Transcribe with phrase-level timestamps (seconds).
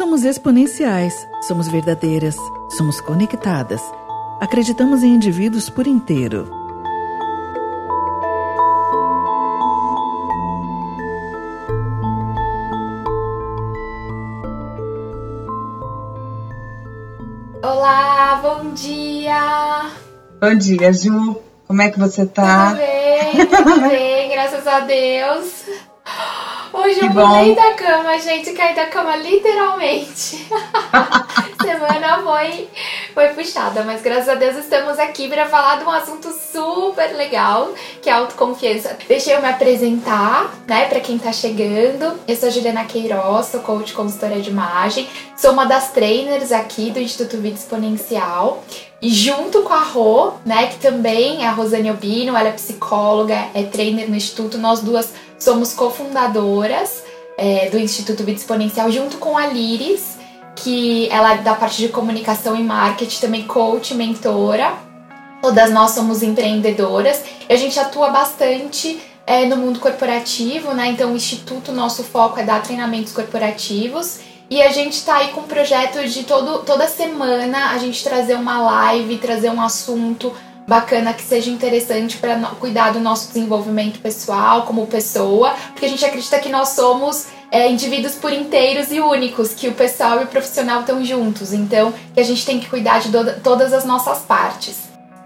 [0.00, 2.34] Somos exponenciais, somos verdadeiras,
[2.70, 3.82] somos conectadas.
[4.40, 6.48] Acreditamos em indivíduos por inteiro.
[17.62, 19.90] Olá, bom dia!
[20.40, 21.36] Bom dia, Ju.
[21.68, 22.70] Como é que você tá?
[22.70, 25.59] Tudo bem, tudo bem, graças a Deus.
[26.82, 30.46] Hoje Que eu pulei da cama, gente, caí da cama literalmente.
[31.60, 32.68] Semana foi,
[33.12, 37.74] foi puxada, mas graças a Deus estamos aqui para falar de um assunto super legal,
[38.00, 38.96] que é a autoconfiança.
[39.06, 42.18] Deixa eu me apresentar, né, para quem tá chegando.
[42.26, 46.98] Eu sou Juliana Queiroz, sou coach consultora de imagem, sou uma das trainers aqui do
[46.98, 48.64] Instituto Vida Exponencial.
[49.02, 53.48] E junto com a Rô, né, que também é a Rosane Albino, ela é psicóloga,
[53.54, 57.02] é trainer no Instituto, nós duas somos cofundadoras
[57.36, 60.18] é, do Instituto Vida Exponencial, junto com a Liris,
[60.54, 64.74] que ela é da parte de comunicação e marketing, também coach, mentora.
[65.40, 70.88] Todas nós somos empreendedoras e a gente atua bastante é, no mundo corporativo, né?
[70.88, 74.20] Então, o Instituto, nosso foco é dar treinamentos corporativos.
[74.50, 78.34] E a gente tá aí com um projeto de todo, toda semana a gente trazer
[78.34, 80.34] uma live, trazer um assunto
[80.70, 86.04] bacana que seja interessante para cuidar do nosso desenvolvimento pessoal como pessoa, porque a gente
[86.04, 90.26] acredita que nós somos é, indivíduos por inteiros e únicos, que o pessoal e o
[90.28, 93.10] profissional estão juntos, então que a gente tem que cuidar de
[93.42, 94.76] todas as nossas partes.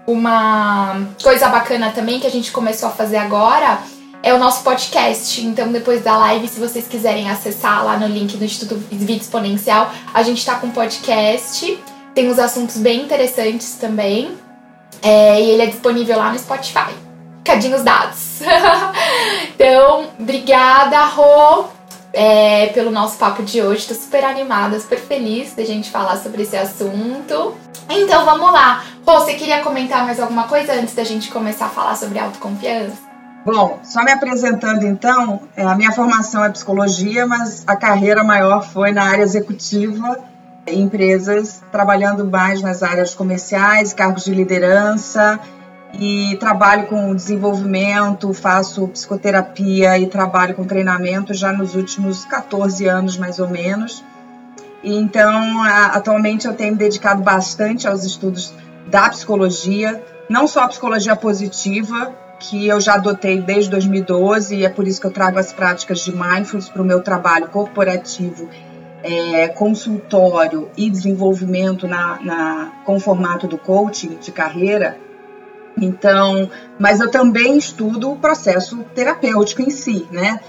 [0.07, 3.77] Uma coisa bacana também que a gente começou a fazer agora
[4.23, 5.45] é o nosso podcast.
[5.45, 9.91] Então, depois da live, se vocês quiserem acessar lá no link do Instituto Vida Exponencial,
[10.11, 11.77] a gente tá com podcast.
[12.15, 14.43] Tem uns assuntos bem interessantes também.
[15.01, 16.93] É, e ele é disponível lá no Spotify.
[17.43, 18.39] Cadinhos dados.
[19.53, 21.65] então, obrigada, Rô,
[22.11, 23.87] é, pelo nosso papo de hoje.
[23.87, 27.55] Tô super animada, super feliz da gente falar sobre esse assunto.
[27.89, 28.83] Então, vamos lá.
[29.05, 33.05] Rô, você queria comentar mais alguma coisa antes da gente começar a falar sobre autoconfiança?
[33.45, 38.63] Bom, só me apresentando então, é, a minha formação é psicologia, mas a carreira maior
[38.67, 40.19] foi na área executiva,
[40.67, 45.39] empresas, trabalhando mais nas áreas comerciais, cargos de liderança,
[45.99, 53.17] e trabalho com desenvolvimento, faço psicoterapia e trabalho com treinamento já nos últimos 14 anos,
[53.17, 54.03] mais ou menos.
[54.83, 58.53] E então, atualmente eu tenho me dedicado bastante aos estudos
[58.87, 64.69] da psicologia, não só a psicologia positiva, que eu já adotei desde 2012 e é
[64.69, 68.49] por isso que eu trago as práticas de mindfulness para o meu trabalho corporativo,
[69.05, 74.97] é, consultório e desenvolvimento na, na, com o formato do coaching de carreira.
[75.79, 76.49] Então,
[76.79, 80.39] mas eu também estudo o processo terapêutico em si, né?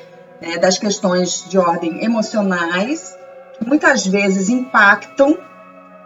[0.41, 3.17] É, das questões de ordem emocionais,
[3.59, 5.37] que muitas vezes impactam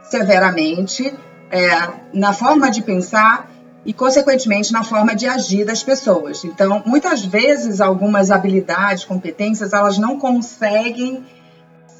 [0.02, 1.14] severamente
[1.50, 1.68] é,
[2.12, 3.50] na forma de pensar
[3.84, 6.44] e, consequentemente, na forma de agir das pessoas.
[6.44, 11.24] Então, muitas vezes, algumas habilidades, competências, elas não conseguem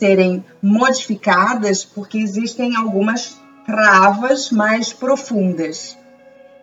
[0.01, 5.97] serem modificadas porque existem algumas travas mais profundas.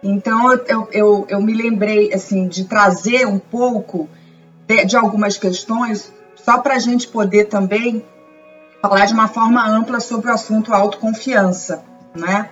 [0.02, 4.10] Então, eu, eu, eu, me lembrei, assim, de trazer um pouco
[4.68, 8.04] de, de algumas questões, só para a gente poder também
[8.82, 11.84] falar de uma forma ampla sobre o assunto autoconfiança,
[12.16, 12.50] né?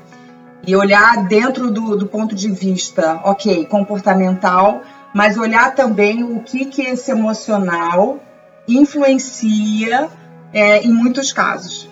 [0.68, 4.82] e olhar dentro do, do, ponto de vista, ok, comportamental,
[5.14, 8.20] mas olhar também o que, que esse emocional
[8.68, 10.10] influencia
[10.56, 11.90] é, em muitos casos.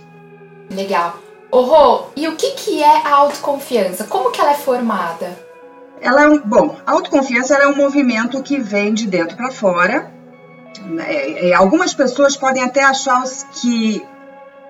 [0.72, 1.20] Legal.
[1.52, 4.06] Ô, Rô, e o que, que é a autoconfiança?
[4.06, 5.38] Como que ela é formada?
[6.02, 10.12] Ela é um, bom, a autoconfiança é um movimento que vem de dentro para fora.
[11.06, 13.24] É, é, algumas pessoas podem até achar
[13.54, 14.04] que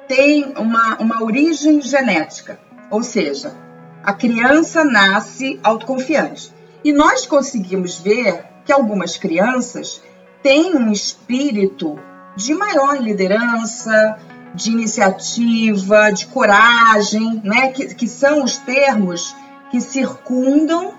[0.08, 2.59] tem uma, uma origem genética,
[2.90, 3.56] ou seja,
[4.03, 6.52] a criança nasce autoconfiante.
[6.84, 10.02] E nós conseguimos ver que algumas crianças
[10.42, 11.97] têm um espírito
[12.35, 14.18] de maior liderança,
[14.53, 17.70] de iniciativa, de coragem, né?
[17.70, 19.35] que, que são os termos
[19.72, 20.94] que circundam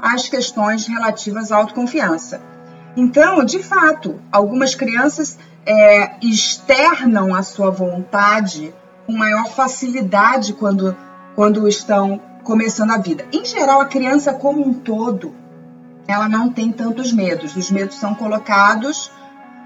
[0.00, 2.40] as questões relativas à autoconfiança.
[2.96, 8.74] Então, de fato, algumas crianças é, externam a sua vontade
[9.06, 10.96] com maior facilidade quando,
[11.34, 13.24] quando estão começando a vida.
[13.32, 15.34] Em geral, a criança como um todo,
[16.06, 17.56] ela não tem tantos medos.
[17.56, 19.10] Os medos são colocados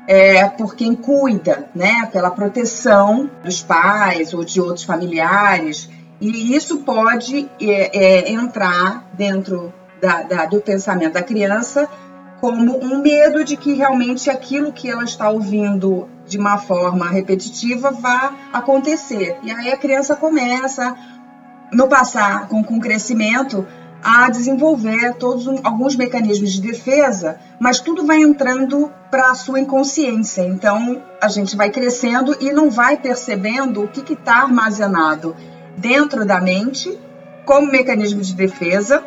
[0.06, 2.06] é, por quem cuida, né?
[2.12, 5.88] Pela proteção dos pais ou de outros familiares.
[6.20, 11.88] E isso pode é, é, entrar dentro da, da, do pensamento da criança
[12.41, 17.91] como um medo de que realmente aquilo que ela está ouvindo de uma forma repetitiva
[17.91, 19.38] vá acontecer.
[19.43, 20.94] E aí a criança começa,
[21.73, 23.67] no passar com, com crescimento,
[24.02, 30.43] a desenvolver todos alguns mecanismos de defesa, mas tudo vai entrando para a sua inconsciência.
[30.43, 35.35] Então a gente vai crescendo e não vai percebendo o que está armazenado
[35.75, 37.01] dentro da mente
[37.47, 39.03] como mecanismo de defesa.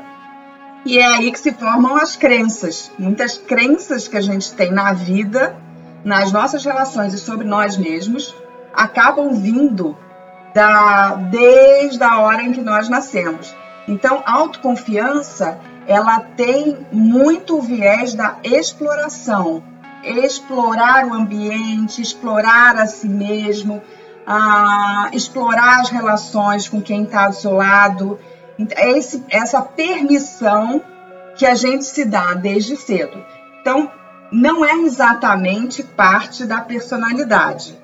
[0.84, 2.92] E é aí que se formam as crenças.
[2.98, 5.56] Muitas crenças que a gente tem na vida,
[6.04, 8.36] nas nossas relações e sobre nós mesmos,
[8.74, 9.96] acabam vindo
[10.56, 13.56] da, desde a hora em que nós nascemos.
[13.88, 19.69] Então, autoconfiança, ela tem muito viés da exploração.
[20.04, 23.82] Explorar o ambiente, explorar a si mesmo,
[24.26, 28.20] a explorar as relações com quem está do seu lado.
[28.76, 30.82] É esse, essa permissão
[31.36, 33.24] que a gente se dá desde cedo.
[33.62, 33.92] Então,
[34.32, 37.78] não é exatamente parte da personalidade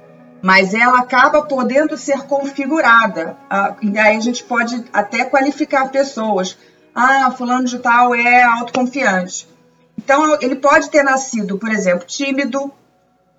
[0.46, 3.36] mas ela acaba podendo ser configurada.
[3.50, 6.56] Ah, e aí a gente pode até qualificar pessoas.
[6.94, 9.48] Ah, fulano de tal é autoconfiante.
[9.98, 12.72] Então, ele pode ter nascido, por exemplo, tímido,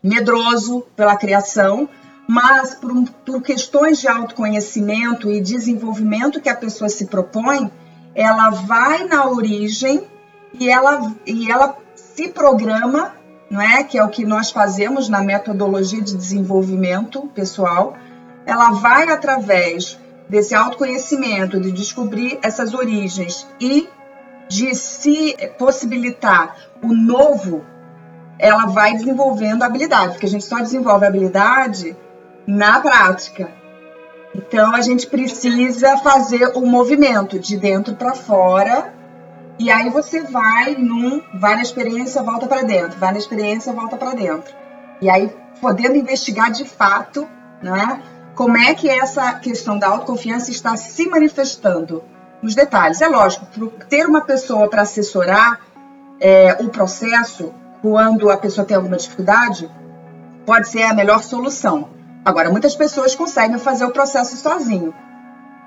[0.02, 1.88] medroso pela criação,
[2.26, 2.92] mas por,
[3.24, 7.70] por questões de autoconhecimento e desenvolvimento que a pessoa se propõe,
[8.14, 10.04] ela vai na origem
[10.54, 13.14] e ela, e ela se programa
[13.50, 13.84] não é?
[13.84, 17.96] Que é o que nós fazemos na metodologia de desenvolvimento pessoal.
[18.44, 19.98] Ela vai através
[20.28, 23.88] desse autoconhecimento, de descobrir essas origens e
[24.48, 27.64] de se possibilitar o novo,
[28.38, 31.96] ela vai desenvolvendo habilidade, porque a gente só desenvolve habilidade
[32.46, 33.50] na prática.
[34.34, 38.94] Então a gente precisa fazer o movimento de dentro para fora
[39.58, 43.96] e aí você vai num, vai na experiência, volta para dentro, vai na experiência, volta
[43.96, 44.54] para dentro.
[45.00, 47.26] E aí podendo investigar de fato,
[47.62, 48.02] né,
[48.34, 52.04] como é que essa questão da autoconfiança está se manifestando
[52.46, 53.00] nos detalhes.
[53.00, 53.44] É lógico,
[53.88, 55.60] ter uma pessoa para assessorar
[56.20, 57.52] é, o processo
[57.82, 59.70] quando a pessoa tem alguma dificuldade
[60.46, 61.88] pode ser a melhor solução.
[62.24, 64.94] Agora, muitas pessoas conseguem fazer o processo sozinho.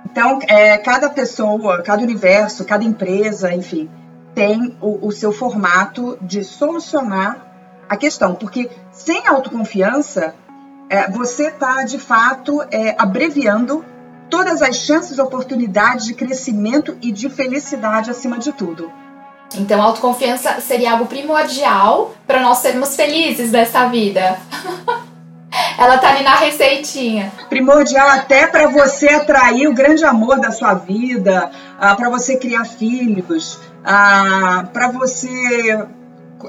[0.06, 3.90] Então, é, cada pessoa, cada universo, cada empresa, enfim,
[4.34, 7.46] tem o, o seu formato de solucionar
[7.90, 10.34] a questão, porque sem autoconfiança,
[10.90, 13.84] é, você está de fato é, abreviando
[14.30, 18.92] todas as chances e oportunidades de crescimento e de felicidade acima de tudo.
[19.56, 24.38] Então, autoconfiança seria algo primordial para nós sermos felizes dessa vida.
[25.78, 27.32] Ela tá ali na receitinha.
[27.50, 31.50] Primordial até para você atrair o grande amor da sua vida,
[31.80, 35.88] ah, para você criar filhos, ah, para você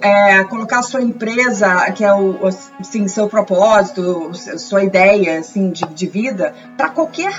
[0.02, 2.38] é, colocar a sua empresa, que é o
[2.78, 7.32] assim, seu propósito, sua ideia assim, de, de vida, para qualquer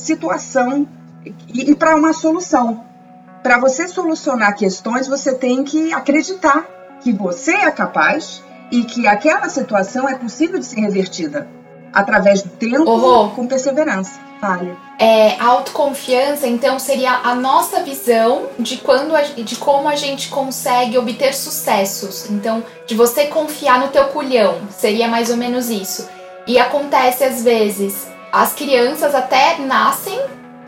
[0.00, 0.88] situação
[1.24, 2.84] e, e para uma solução.
[3.42, 6.66] Para você solucionar questões, você tem que acreditar
[7.00, 11.48] que você é capaz e que aquela situação é possível de ser revertida
[11.92, 13.30] através do tempo uhum.
[13.30, 14.20] com perseverança.
[14.40, 14.74] Fale.
[14.98, 20.96] É, autoconfiança, então, seria a nossa visão de quando a, de como a gente consegue
[20.96, 22.30] obter sucessos.
[22.30, 26.08] Então, de você confiar no teu culhão, seria mais ou menos isso.
[26.46, 30.20] E acontece às vezes, as crianças até nascem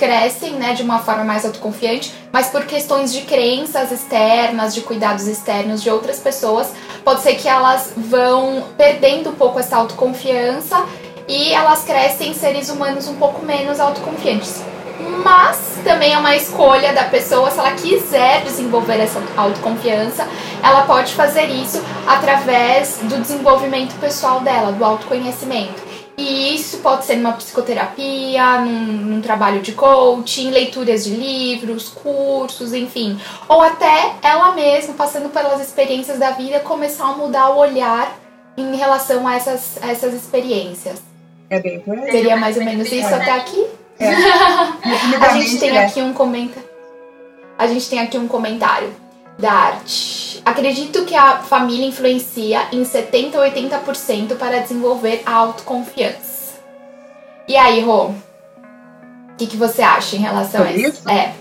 [0.03, 5.29] crescem, né, de uma forma mais autoconfiante, mas por questões de crenças externas, de cuidados
[5.29, 6.73] externos de outras pessoas,
[7.05, 10.85] pode ser que elas vão perdendo um pouco essa autoconfiança
[11.29, 14.61] e elas crescem seres humanos um pouco menos autoconfiantes.
[15.25, 20.27] Mas também é uma escolha da pessoa, se ela quiser desenvolver essa autoconfiança,
[20.65, 25.92] ela pode fazer isso através do desenvolvimento pessoal dela, do autoconhecimento.
[26.23, 32.73] E isso pode ser numa psicoterapia, num, num, trabalho de coaching, leituras de livros, cursos,
[32.73, 33.19] enfim.
[33.49, 38.17] Ou até ela mesma, passando pelas experiências da vida, começar a mudar o olhar
[38.57, 41.03] em relação a essas, a essas experiências.
[41.51, 42.13] É bem por aí.
[42.13, 43.67] Seria mais ou menos isso até aqui?
[43.99, 44.07] É.
[45.27, 46.69] a gente tem aqui um comentário.
[47.59, 49.02] A gente tem aqui um comentário
[49.39, 50.41] da arte.
[50.45, 56.61] Acredito que a família influencia em 70 ou 80% para desenvolver a autoconfiança.
[57.49, 58.07] E aí, Rô?
[58.09, 58.15] O
[59.37, 61.09] que, que você acha em relação a isso?
[61.09, 61.35] É.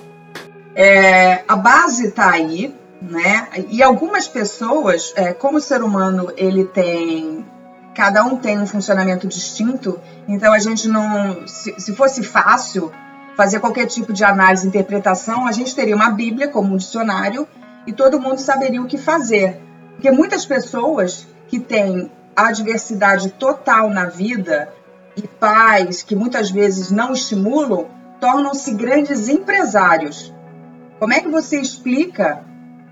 [0.76, 1.44] é.
[1.48, 3.48] A base está aí, né?
[3.70, 7.46] E algumas pessoas, é, como o ser humano ele tem
[7.94, 11.46] cada um tem um funcionamento distinto, então a gente não.
[11.48, 12.92] Se, se, fosse fácil
[13.36, 17.48] fazer qualquer tipo de análise e interpretação, a gente teria uma Bíblia como um dicionário
[17.86, 19.60] e todo mundo saberia o que fazer.
[19.94, 24.72] Porque muitas pessoas que têm adversidade total na vida
[25.16, 27.88] e pais que muitas vezes não estimulam,
[28.20, 30.34] tornam-se grandes empresários.
[31.00, 32.44] Como é que você explica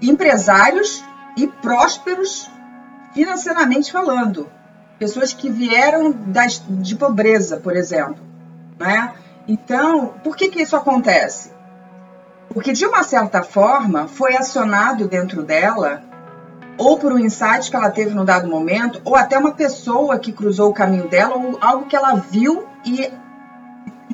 [0.02, 1.04] empresários
[1.38, 2.50] e prósperos
[3.14, 4.50] financeiramente falando?
[4.98, 8.18] Pessoas que vieram das, de pobreza, por exemplo.
[8.78, 9.14] Né?
[9.48, 11.52] Então, por que, que isso acontece?
[12.54, 16.02] Porque, de uma certa forma, foi acionado dentro dela,
[16.78, 20.32] ou por um insight que ela teve no dado momento, ou até uma pessoa que
[20.32, 23.12] cruzou o caminho dela, ou algo que ela viu e,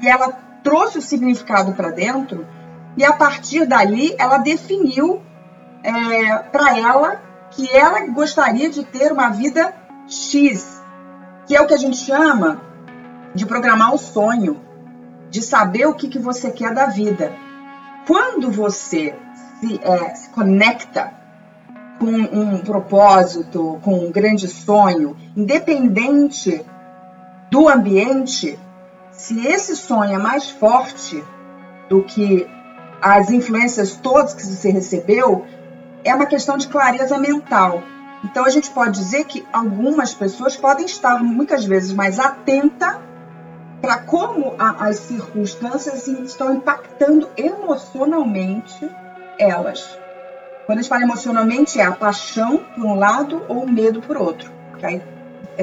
[0.01, 2.46] e ela trouxe o significado para dentro,
[2.98, 5.22] e a partir dali ela definiu
[5.84, 9.74] é, para ela que ela gostaria de ter uma vida
[10.08, 10.82] X,
[11.46, 12.62] que é o que a gente chama
[13.34, 14.60] de programar o sonho,
[15.30, 17.32] de saber o que, que você quer da vida.
[18.08, 19.16] Quando você
[19.60, 21.12] se, é, se conecta
[22.00, 26.64] com um propósito, com um grande sonho, independente
[27.50, 28.60] do ambiente,
[29.12, 31.24] se esse sonho é mais forte
[31.90, 32.48] do que
[33.02, 35.46] as influências todas que você recebeu,
[36.04, 37.82] é uma questão de clareza mental.
[38.24, 43.02] Então a gente pode dizer que algumas pessoas podem estar muitas vezes mais atenta
[43.82, 48.89] para como a, as circunstâncias estão impactando emocionalmente
[49.38, 49.98] elas.
[50.65, 54.17] Quando a gente fala emocionalmente, é a paixão por um lado ou o medo por
[54.17, 54.51] outro.
[54.75, 55.01] Okay?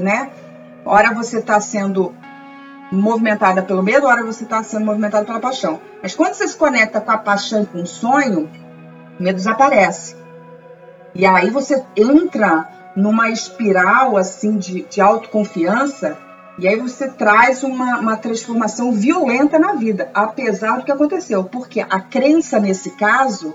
[0.00, 0.31] Né?
[0.85, 2.14] Ora você está sendo
[2.90, 5.81] movimentada pelo medo, ora você está sendo movimentada pela paixão.
[6.02, 8.50] Mas quando você se conecta com a paixão e com o sonho,
[9.19, 10.16] o medo desaparece.
[11.14, 16.16] E aí você entra numa espiral assim de, de autoconfiança
[16.59, 21.44] e aí você traz uma, uma transformação violenta na vida, apesar do que aconteceu.
[21.44, 23.54] Porque a crença nesse caso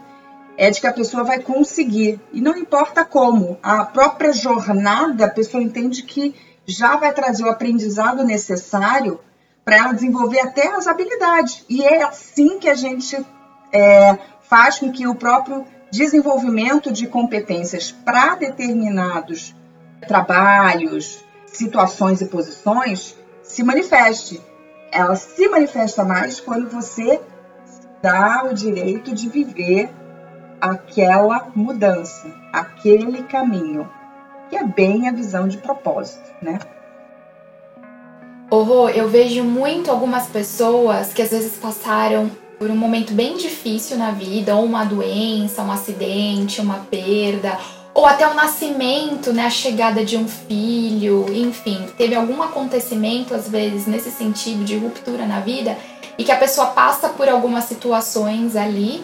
[0.58, 2.20] é de que a pessoa vai conseguir.
[2.34, 6.36] E não importa como, a própria jornada, a pessoa entende que
[6.66, 9.20] já vai trazer o aprendizado necessário
[9.64, 11.64] para ela desenvolver até as habilidades.
[11.70, 13.24] E é assim que a gente
[13.72, 14.18] é,
[14.50, 19.56] faz com que o próprio desenvolvimento de competências para determinados
[20.08, 24.42] trabalhos, situações e posições se manifeste.
[24.92, 27.20] Ela se manifesta mais quando você
[28.02, 29.90] dá o direito de viver
[30.62, 33.90] aquela mudança, aquele caminho,
[34.50, 36.60] que é bem a visão de propósito, né?
[38.50, 43.98] Oh, eu vejo muito algumas pessoas que às vezes passaram por um momento bem difícil
[43.98, 47.58] na vida, ou uma doença, um acidente, uma perda,
[47.98, 53.50] ou até o nascimento, né, a chegada de um filho, enfim, teve algum acontecimento às
[53.50, 55.76] vezes nesse sentido de ruptura na vida
[56.16, 59.04] e que a pessoa passa por algumas situações ali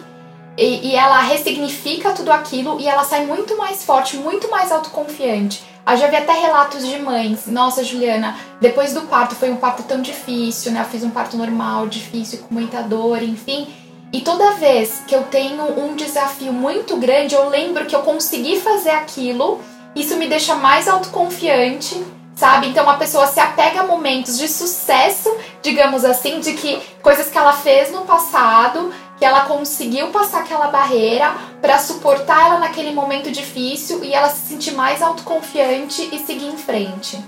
[0.56, 5.64] e, e ela ressignifica tudo aquilo e ela sai muito mais forte, muito mais autoconfiante.
[5.84, 7.48] Eu já vi até relatos de mães.
[7.48, 10.80] Nossa, Juliana, depois do parto foi um parto tão difícil, né?
[10.80, 13.66] Eu fiz um parto normal, difícil, com muita dor, enfim.
[14.14, 18.60] E toda vez que eu tenho um desafio muito grande, eu lembro que eu consegui
[18.60, 19.60] fazer aquilo,
[19.92, 22.00] isso me deixa mais autoconfiante,
[22.36, 22.68] sabe?
[22.68, 27.36] Então a pessoa se apega a momentos de sucesso, digamos assim, de que coisas que
[27.36, 33.32] ela fez no passado, que ela conseguiu passar aquela barreira para suportar ela naquele momento
[33.32, 37.18] difícil e ela se sentir mais autoconfiante e seguir em frente.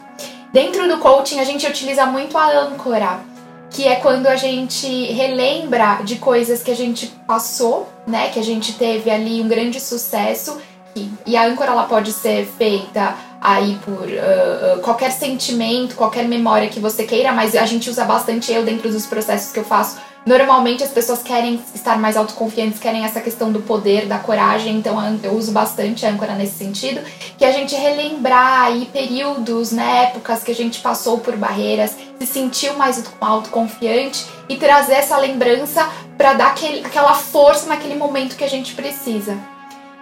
[0.52, 3.34] Dentro do coaching a gente utiliza muito a âncora
[3.70, 8.30] que é quando a gente relembra de coisas que a gente passou, né?
[8.30, 10.58] Que a gente teve ali um grande sucesso.
[10.94, 16.68] E, e a âncora ela pode ser feita aí por uh, qualquer sentimento, qualquer memória
[16.68, 19.98] que você queira, mas a gente usa bastante eu dentro dos processos que eu faço
[20.26, 24.96] Normalmente as pessoas querem estar mais autoconfiantes, querem essa questão do poder, da coragem, então
[25.22, 27.00] eu uso bastante a âncora nesse sentido,
[27.38, 32.26] que a gente relembrar aí períodos, né, épocas que a gente passou por barreiras, se
[32.26, 38.42] sentiu mais autoconfiante e trazer essa lembrança para dar aquele, aquela força naquele momento que
[38.42, 39.38] a gente precisa.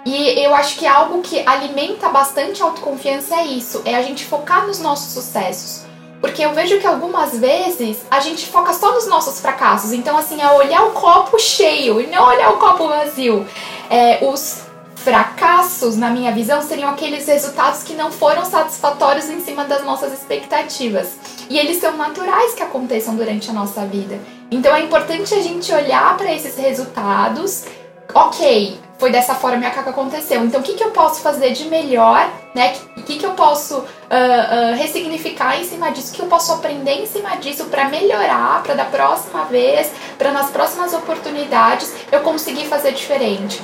[0.07, 4.25] E eu acho que algo que alimenta bastante a autoconfiança é isso, é a gente
[4.25, 5.85] focar nos nossos sucessos.
[6.25, 9.93] Porque eu vejo que algumas vezes a gente foca só nos nossos fracassos.
[9.93, 13.47] Então, assim, é olhar o copo cheio e não olhar o copo vazio.
[13.91, 14.63] É, os
[14.97, 20.15] fracassos, na minha visão, seriam aqueles resultados que não foram satisfatórios em cima das nossas
[20.15, 21.11] expectativas.
[21.51, 24.19] E eles são naturais que aconteçam durante a nossa vida.
[24.51, 27.67] Então é importante a gente olhar para esses resultados.
[28.13, 30.45] Ok, foi dessa forma que aconteceu.
[30.45, 32.75] Então, o que, que eu posso fazer de melhor, né?
[32.97, 36.13] O que, que eu posso uh, uh, ressignificar em cima disso?
[36.13, 40.31] O que eu posso aprender em cima disso para melhorar, para da próxima vez, para
[40.31, 43.61] nas próximas oportunidades eu conseguir fazer diferente?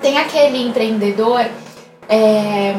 [0.00, 1.46] Tem aquele empreendedor
[2.08, 2.74] É...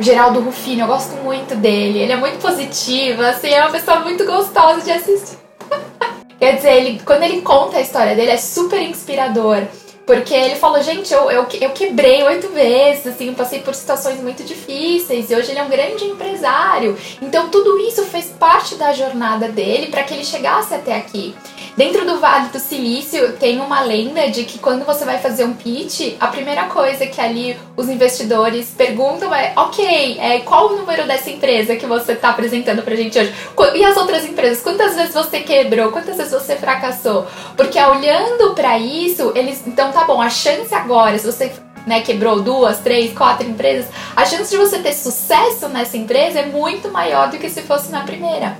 [0.00, 2.00] Geraldo Rufino, eu gosto muito dele.
[2.00, 5.38] Ele é muito positivo, assim, é uma pessoa muito gostosa de assistir.
[6.38, 9.62] Quer dizer, ele, quando ele conta a história dele, é super inspirador.
[10.06, 14.44] Porque ele falou, gente, eu, eu, eu quebrei oito vezes, assim, passei por situações muito
[14.44, 16.96] difíceis e hoje ele é um grande empresário.
[17.22, 21.34] Então tudo isso fez parte da jornada dele para que ele chegasse até aqui.
[21.76, 25.54] Dentro do Vale do Silício tem uma lenda de que quando você vai fazer um
[25.54, 31.04] pitch, a primeira coisa que ali os investidores perguntam é: ok, é, qual o número
[31.04, 33.34] dessa empresa que você está apresentando pra gente hoje?
[33.74, 34.62] E as outras empresas?
[34.62, 35.90] Quantas vezes você quebrou?
[35.90, 37.26] Quantas vezes você fracassou?
[37.56, 39.66] Porque olhando para isso, eles.
[39.66, 41.52] Então tá bom, a chance agora, se você
[41.86, 46.46] né, quebrou duas, três, quatro empresas, a chance de você ter sucesso nessa empresa é
[46.46, 48.58] muito maior do que se fosse na primeira.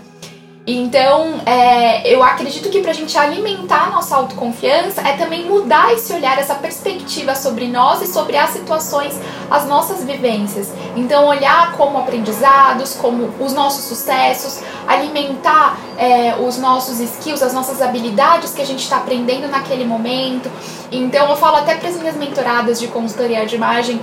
[0.67, 6.11] Então, é, eu acredito que para a gente alimentar nossa autoconfiança é também mudar esse
[6.15, 9.15] olhar, essa perspectiva sobre nós e sobre as situações,
[9.51, 10.73] as nossas vivências.
[10.97, 17.83] Então, olhar como aprendizados, como os nossos sucessos, alimentar é, os nossos skills, as nossas
[17.83, 20.51] habilidades que a gente está aprendendo naquele momento.
[20.91, 24.01] Então, eu falo até para as minhas mentoradas de consultoria de imagem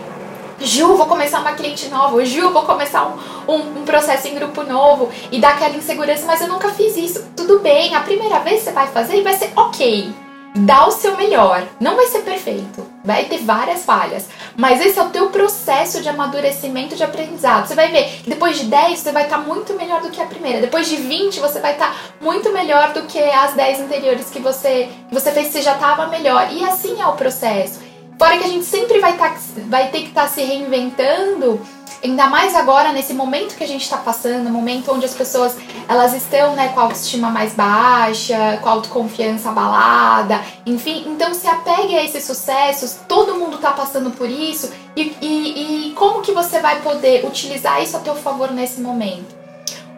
[0.62, 4.64] Ju, vou começar uma cliente nova, Ju, vou começar um, um, um, processo em grupo
[4.64, 7.26] novo e dá aquela insegurança, mas eu nunca fiz isso.
[7.36, 10.14] Tudo bem, a primeira vez você vai fazer e vai ser ok.
[10.54, 11.66] Dá o seu melhor.
[11.80, 12.86] Não vai ser perfeito.
[13.06, 14.28] Vai ter várias falhas.
[14.56, 17.68] Mas esse é o teu processo de amadurecimento de aprendizado.
[17.68, 20.22] Você vai ver que depois de 10 você vai estar tá muito melhor do que
[20.22, 20.60] a primeira.
[20.60, 24.40] Depois de 20 você vai estar tá muito melhor do que as 10 anteriores que
[24.40, 26.50] você, que você fez, você já estava melhor.
[26.52, 27.80] E assim é o processo.
[28.22, 29.36] Fora que a gente sempre vai, tá,
[29.68, 31.60] vai ter que estar tá se reinventando,
[32.04, 35.58] ainda mais agora nesse momento que a gente está passando, momento onde as pessoas
[35.90, 41.04] elas estão né, com a autoestima mais baixa, com a autoconfiança abalada, enfim.
[41.08, 45.94] Então se apegue a esses sucessos, todo mundo está passando por isso, e, e, e
[45.94, 49.36] como que você vai poder utilizar isso a teu favor nesse momento?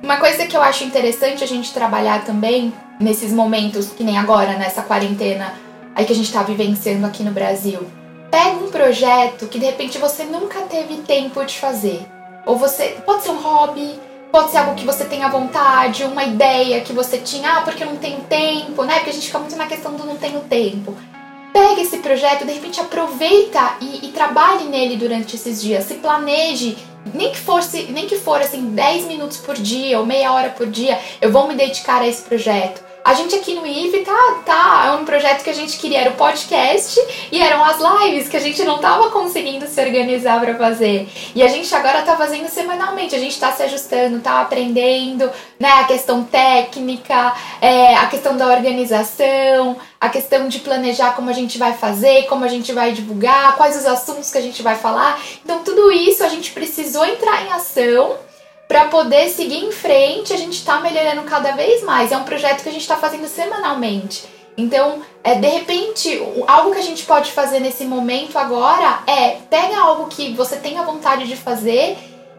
[0.01, 4.53] Uma coisa que eu acho interessante a gente trabalhar também nesses momentos, que nem agora,
[4.53, 5.53] nessa quarentena
[5.93, 7.85] aí que a gente está vivenciando aqui no Brasil
[8.33, 12.03] Pega um projeto que de repente você nunca teve tempo de fazer.
[12.47, 12.97] Ou você.
[13.05, 13.93] Pode ser um hobby,
[14.31, 17.87] pode ser algo que você tenha vontade, uma ideia que você tinha, ah, porque eu
[17.87, 18.95] não tenho tempo, né?
[18.95, 20.97] Porque a gente fica muito na questão do não tenho tempo.
[21.53, 25.83] Pega esse projeto, de repente aproveita e, e trabalhe nele durante esses dias.
[25.83, 26.75] Se planeje
[27.13, 30.65] nem que fosse, nem que for assim 10 minutos por dia ou meia hora por
[30.65, 32.83] dia, eu vou me dedicar a esse projeto.
[33.03, 36.11] A gente aqui no IVE tá, tá, é um projeto que a gente queria, era
[36.11, 36.97] o podcast
[37.29, 41.09] e eram as lives que a gente não tava conseguindo se organizar para fazer.
[41.35, 45.69] E a gente agora tá fazendo semanalmente, a gente tá se ajustando, tá aprendendo, né,
[45.81, 51.57] a questão técnica, é, a questão da organização, a questão de planejar como a gente
[51.57, 55.21] vai fazer, como a gente vai divulgar, quais os assuntos que a gente vai falar.
[55.43, 58.15] Então tudo isso a gente precisou entrar em ação
[58.67, 62.11] para poder seguir em frente, a gente está melhorando cada vez mais.
[62.11, 64.23] É um projeto que a gente está fazendo semanalmente.
[64.55, 69.79] Então, é, de repente, algo que a gente pode fazer nesse momento agora é pega
[69.79, 71.97] algo que você tenha vontade de fazer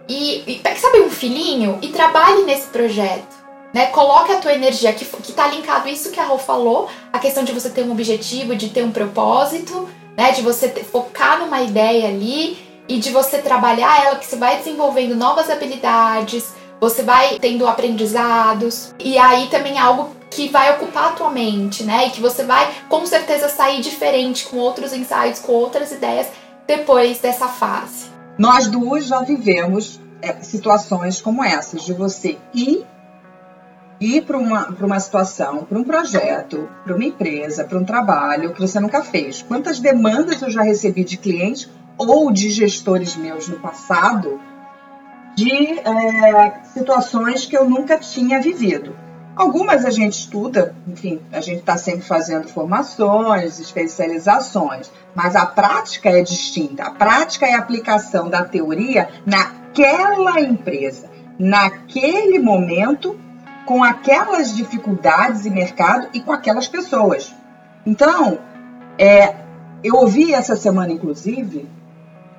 [0.08, 3.34] e, e sabe um filhinho e trabalhe nesse projeto.
[3.72, 3.86] Né?
[3.86, 7.42] Coloque a tua energia, que, que tá linkado isso que a Rô falou, a questão
[7.42, 10.30] de você ter um objetivo, de ter um propósito, né?
[10.30, 12.56] De você ter, focar numa ideia ali
[12.88, 18.94] e de você trabalhar ela, que você vai desenvolvendo novas habilidades, você vai tendo aprendizados,
[18.98, 22.08] e aí também é algo que vai ocupar a tua mente, né?
[22.08, 26.26] E que você vai com certeza sair diferente, com outros insights, com outras ideias
[26.66, 28.06] depois dessa fase.
[28.36, 32.84] Nós duas já vivemos é, situações como essas, de você ir
[34.00, 38.60] ir para uma, uma situação, para um projeto, para uma empresa, para um trabalho que
[38.60, 39.42] você nunca fez.
[39.42, 44.40] Quantas demandas eu já recebi de clientes ou de gestores meus no passado
[45.34, 48.96] de é, situações que eu nunca tinha vivido.
[49.36, 56.08] Algumas a gente estuda, enfim, a gente está sempre fazendo formações, especializações, mas a prática
[56.08, 56.84] é distinta.
[56.84, 63.18] A prática é a aplicação da teoria naquela empresa, naquele momento,
[63.66, 67.34] com aquelas dificuldades e mercado e com aquelas pessoas.
[67.84, 68.38] Então,
[68.96, 69.34] é,
[69.82, 71.68] eu ouvi essa semana, inclusive,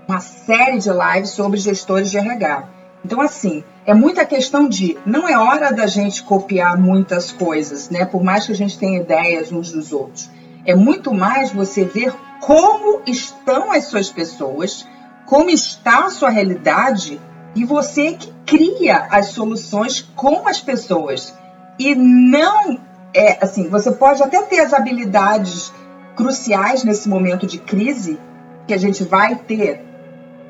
[0.08, 2.70] uma série de lives sobre gestores de RH.
[3.04, 8.06] Então, assim, é muita questão de não é hora da gente copiar muitas coisas, né?
[8.06, 10.30] Por mais que a gente tenha ideias uns dos outros.
[10.66, 14.88] É muito mais você ver como estão as suas pessoas,
[15.26, 17.20] como está a sua realidade
[17.56, 21.34] e você que cria as soluções com as pessoas.
[21.78, 22.80] E não
[23.14, 25.72] é assim, você pode até ter as habilidades
[26.16, 28.20] cruciais nesse momento de crise
[28.68, 29.95] que a gente vai ter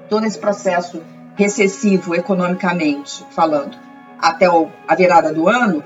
[0.09, 1.01] todo esse processo
[1.35, 3.77] recessivo economicamente falando
[4.19, 4.47] até
[4.87, 5.83] a virada do ano,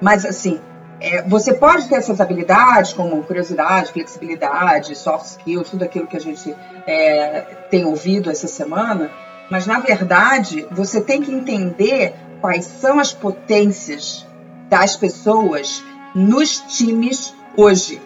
[0.00, 0.60] mas assim,
[1.00, 6.20] é, você pode ter essas habilidades como curiosidade, flexibilidade, soft skills, tudo aquilo que a
[6.20, 6.54] gente
[6.86, 9.10] é, tem ouvido essa semana,
[9.50, 14.26] mas na verdade você tem que entender quais são as potências
[14.68, 15.82] das pessoas
[16.14, 18.00] nos times hoje.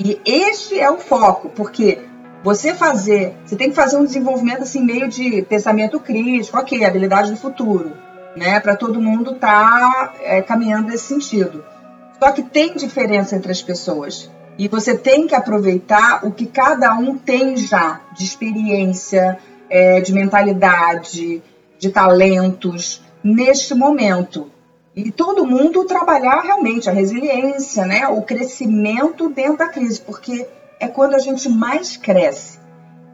[0.00, 2.07] E este é o foco, porque
[2.42, 7.30] você fazer, você tem que fazer um desenvolvimento assim meio de pensamento crítico, ok, habilidade
[7.30, 7.92] do futuro,
[8.36, 11.64] né, para todo mundo estar tá, é, caminhando nesse sentido.
[12.18, 16.94] Só que tem diferença entre as pessoas e você tem que aproveitar o que cada
[16.94, 19.38] um tem já de experiência,
[19.70, 21.42] é, de mentalidade,
[21.78, 24.50] de talentos neste momento.
[24.96, 30.48] E todo mundo trabalhar realmente a resiliência, né, o crescimento dentro da crise, porque
[30.80, 32.58] é quando a gente mais cresce.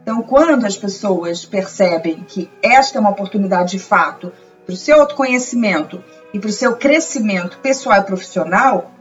[0.03, 4.31] Então, quando as pessoas percebem que esta é uma oportunidade de fato
[4.65, 8.91] para o seu autoconhecimento e para o seu crescimento pessoal e profissional,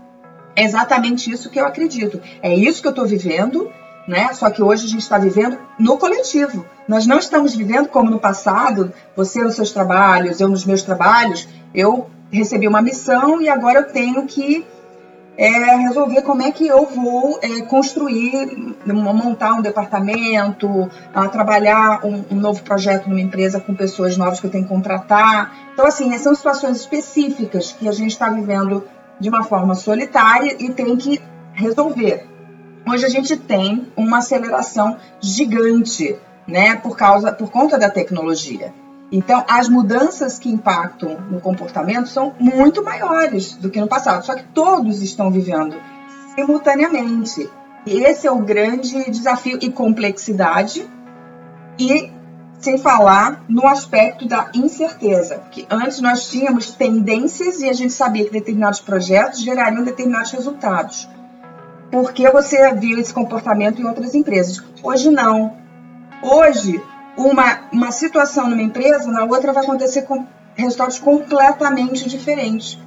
[0.57, 2.21] é exatamente isso que eu acredito.
[2.43, 3.71] É isso que eu estou vivendo,
[4.07, 4.33] né?
[4.33, 6.65] Só que hoje a gente está vivendo no coletivo.
[6.89, 11.49] Nós não estamos vivendo como no passado, você nos seus trabalhos, eu nos meus trabalhos.
[11.75, 14.65] Eu recebi uma missão e agora eu tenho que
[15.37, 22.25] é, resolver como é que eu vou é, construir, montar um departamento, uh, trabalhar um,
[22.31, 25.71] um, novo projeto numa empresa com pessoas novas que eu tenho que contratar.
[25.73, 28.85] Então, assim, são situações específicas que a gente está vivendo
[29.19, 31.21] de uma forma solitária e tem que
[31.53, 32.27] resolver.
[32.87, 36.17] Hoje a gente tem uma aceleração gigante,
[36.47, 38.73] né, por causa, por conta da tecnologia.
[39.15, 44.35] Então, as mudanças que impactam no comportamento são muito maiores do que no passado, só
[44.35, 45.77] que todos estão vivendo
[46.35, 47.49] simultaneamente.
[47.87, 50.91] E esse é o grande desafio e complexidade,
[51.79, 52.11] e
[52.59, 58.25] sem falar no aspecto da incerteza, que antes nós tínhamos tendências e a gente sabia
[58.25, 61.09] que determinados projetos gerariam determinados resultados.
[61.89, 64.61] Porque você viu esse comportamento em outras empresas.
[64.83, 65.57] Hoje não.
[66.21, 66.83] Hoje
[67.17, 72.79] uma, uma situação numa empresa, na outra vai acontecer com resultados completamente diferentes.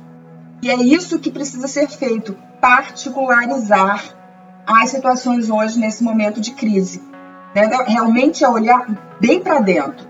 [0.62, 4.04] E é isso que precisa ser feito, particularizar
[4.66, 7.02] as situações hoje nesse momento de crise.
[7.56, 7.70] Né?
[7.88, 8.88] Realmente é olhar
[9.20, 10.08] bem para dentro.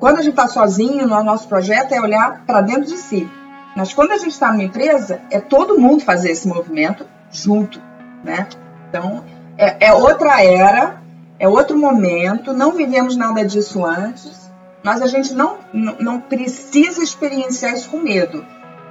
[0.00, 3.28] Quando a gente está sozinho no nosso projeto, é olhar para dentro de si.
[3.76, 7.80] Mas quando a gente está numa empresa, é todo mundo fazer esse movimento junto.
[8.22, 8.46] Né?
[8.88, 9.24] Então,
[9.56, 11.02] é, é outra era,
[11.38, 14.50] é outro momento, não vivemos nada disso antes,
[14.84, 18.46] mas a gente não, não precisa experienciar isso com medo.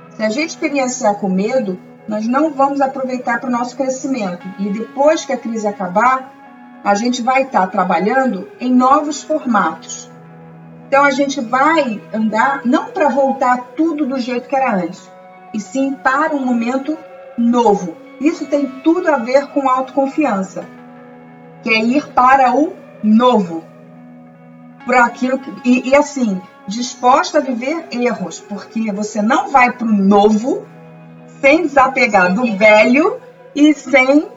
[0.09, 4.45] Se a gente experienciar com medo, nós não vamos aproveitar para o nosso crescimento.
[4.59, 6.31] E depois que a crise acabar,
[6.83, 10.11] a gente vai estar trabalhando em novos formatos.
[10.87, 15.09] Então a gente vai andar não para voltar tudo do jeito que era antes,
[15.53, 16.97] e sim para um momento
[17.37, 17.95] novo.
[18.19, 20.65] Isso tem tudo a ver com autoconfiança
[21.63, 23.63] que é ir para o novo.
[24.85, 29.87] Por aquilo que, e, e assim, disposta a viver erros, porque você não vai para
[29.87, 30.67] o novo
[31.39, 33.19] sem desapegar do velho
[33.55, 34.27] e sem,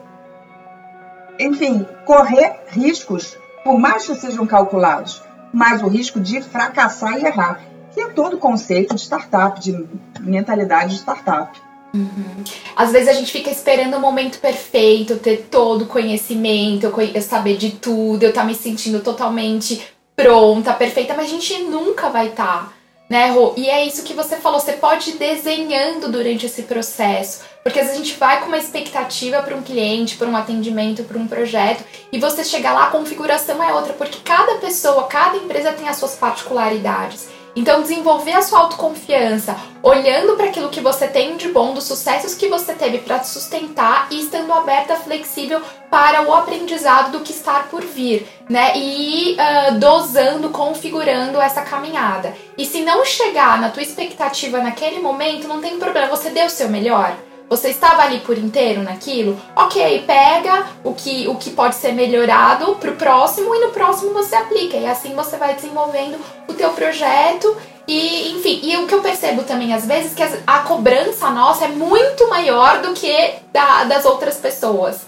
[1.39, 5.21] enfim, correr riscos, por mais que sejam calculados,
[5.53, 7.61] mas o risco de fracassar e errar,
[7.93, 9.87] que é todo o conceito de startup, de
[10.19, 11.66] mentalidade de startup.
[11.97, 12.43] Uhum.
[12.75, 17.57] Às vezes a gente fica esperando o momento perfeito, ter todo o conhecimento, eu saber
[17.57, 19.81] de tudo, eu estar tá me sentindo totalmente
[20.15, 22.73] pronta, perfeita, mas a gente nunca vai estar, tá,
[23.09, 23.53] né, Rô?
[23.57, 27.87] E é isso que você falou, você pode ir desenhando durante esse processo, porque às
[27.87, 31.27] vezes a gente vai com uma expectativa para um cliente, para um atendimento, para um
[31.27, 35.87] projeto, e você chegar lá, a configuração é outra, porque cada pessoa, cada empresa tem
[35.87, 37.27] as suas particularidades.
[37.57, 42.35] Então, desenvolver a sua autoconfiança, olhando para aquilo que você tem de bom, dos sucessos
[42.35, 47.61] que você teve para sustentar e estando aberta, flexível para o aprendizado do que está
[47.61, 48.77] por vir, né?
[48.77, 52.31] E uh, dosando, configurando essa caminhada.
[52.55, 56.51] E se não chegar na tua expectativa naquele momento, não tem problema, você deu o
[56.51, 57.11] seu melhor.
[57.49, 59.39] Você estava ali por inteiro naquilo?
[59.55, 64.11] Ok, pega o que, o que pode ser melhorado para o próximo e no próximo
[64.11, 64.75] você aplica.
[64.75, 67.55] E assim você vai desenvolvendo o teu projeto
[67.87, 71.69] e, enfim, e o que eu percebo também às vezes que a cobrança nossa é
[71.69, 75.07] muito maior do que da, das outras pessoas.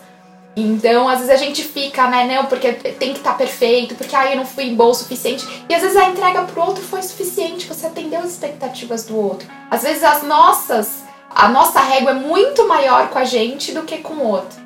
[0.56, 4.15] Então, às vezes a gente fica, né, não, porque tem que estar tá perfeito, porque
[4.15, 5.45] aí ah, eu não fui bom o suficiente.
[5.69, 9.47] E às vezes a entrega pro outro foi suficiente, você atendeu as expectativas do outro.
[9.69, 13.99] Às vezes as nossas a nossa régua é muito maior com a gente do que
[13.99, 14.59] com o outro,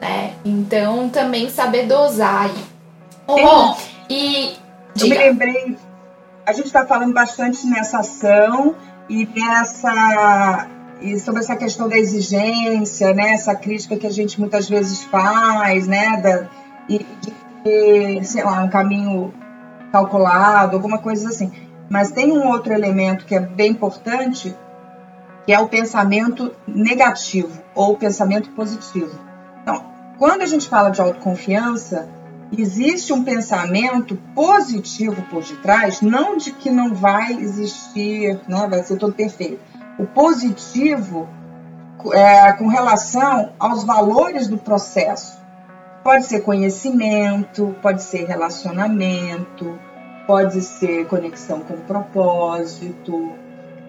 [0.00, 0.34] né?
[0.44, 2.64] Então também saber dosar aí.
[3.26, 3.74] Oh,
[4.08, 4.56] e
[5.00, 5.76] eu me lembrei
[6.44, 8.74] a gente está falando bastante nessa ação
[9.08, 10.68] e nessa
[11.00, 13.32] e sobre essa questão da exigência, né?
[13.32, 16.16] Essa crítica que a gente muitas vezes faz, né?
[16.20, 16.46] Da,
[16.88, 17.32] e de
[17.64, 19.34] ter, sei lá, um caminho
[19.90, 21.50] calculado, alguma coisa assim.
[21.90, 24.54] Mas tem um outro elemento que é bem importante,
[25.44, 29.18] que é o pensamento negativo ou o pensamento positivo.
[29.62, 29.84] Então,
[30.18, 32.08] quando a gente fala de autoconfiança,
[32.56, 38.96] existe um pensamento positivo por detrás, não de que não vai existir, né, vai ser
[38.96, 39.60] todo perfeito.
[39.98, 41.28] O positivo
[42.12, 45.40] é, com relação aos valores do processo.
[46.02, 49.78] Pode ser conhecimento, pode ser relacionamento,
[50.26, 53.32] pode ser conexão com propósito,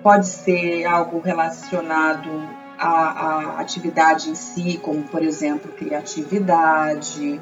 [0.04, 2.30] pode ser algo relacionado
[2.78, 7.42] à, à atividade em si, como por exemplo criatividade,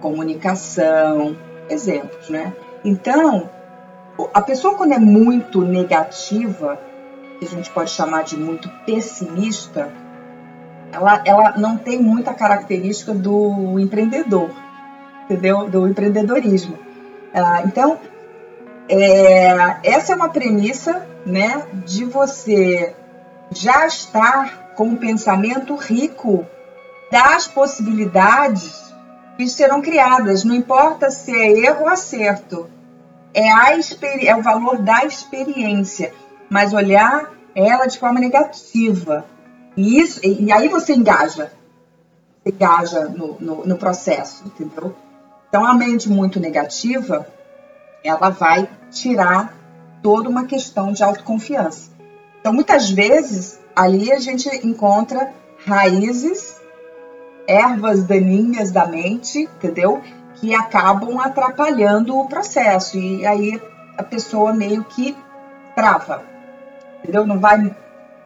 [0.00, 1.36] comunicação,
[1.68, 2.54] exemplos, né?
[2.84, 3.50] Então,
[4.32, 6.78] a pessoa quando é muito negativa,
[7.38, 9.90] que a gente pode chamar de muito pessimista,
[10.92, 14.50] ela, ela não tem muita característica do empreendedor,
[15.24, 15.68] entendeu?
[15.68, 16.78] Do empreendedorismo.
[17.34, 17.98] Ah, então,
[18.88, 22.94] é, essa é uma premissa, né, de você
[23.50, 26.46] já estar com um pensamento rico
[27.10, 28.92] das possibilidades
[29.36, 32.68] que serão criadas, não importa se é erro ou acerto,
[33.32, 33.68] é, a
[34.22, 36.12] é o valor da experiência,
[36.50, 39.24] mas olhar ela de forma negativa.
[39.76, 41.52] E, isso, e, e aí você engaja,
[42.42, 44.94] você engaja no, no, no processo, entendeu?
[45.48, 47.26] Então, a mente muito negativa,
[48.02, 49.57] ela vai tirar
[50.02, 51.90] toda uma questão de autoconfiança.
[52.40, 55.32] Então, muitas vezes, ali a gente encontra
[55.66, 56.58] raízes
[57.48, 60.02] ervas daninhas da mente, entendeu?
[60.34, 62.98] Que acabam atrapalhando o processo.
[62.98, 63.60] E aí
[63.96, 65.16] a pessoa meio que
[65.74, 66.22] trava,
[67.02, 67.26] entendeu?
[67.26, 67.74] Não vai,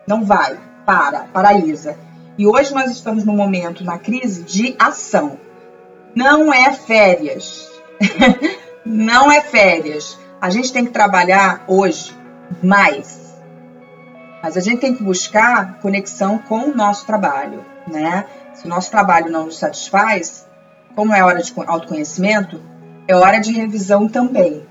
[0.07, 1.97] não vai, para, paralisa.
[2.37, 5.39] E hoje nós estamos num momento na crise de ação.
[6.15, 7.71] Não é férias.
[8.85, 10.19] não é férias.
[10.43, 12.13] A gente tem que trabalhar hoje
[12.61, 13.33] mais.
[14.43, 18.27] Mas a gente tem que buscar conexão com o nosso trabalho, né?
[18.53, 20.45] se o nosso trabalho não nos satisfaz,
[20.97, 22.61] como é hora de autoconhecimento,
[23.07, 24.67] é hora de revisão também.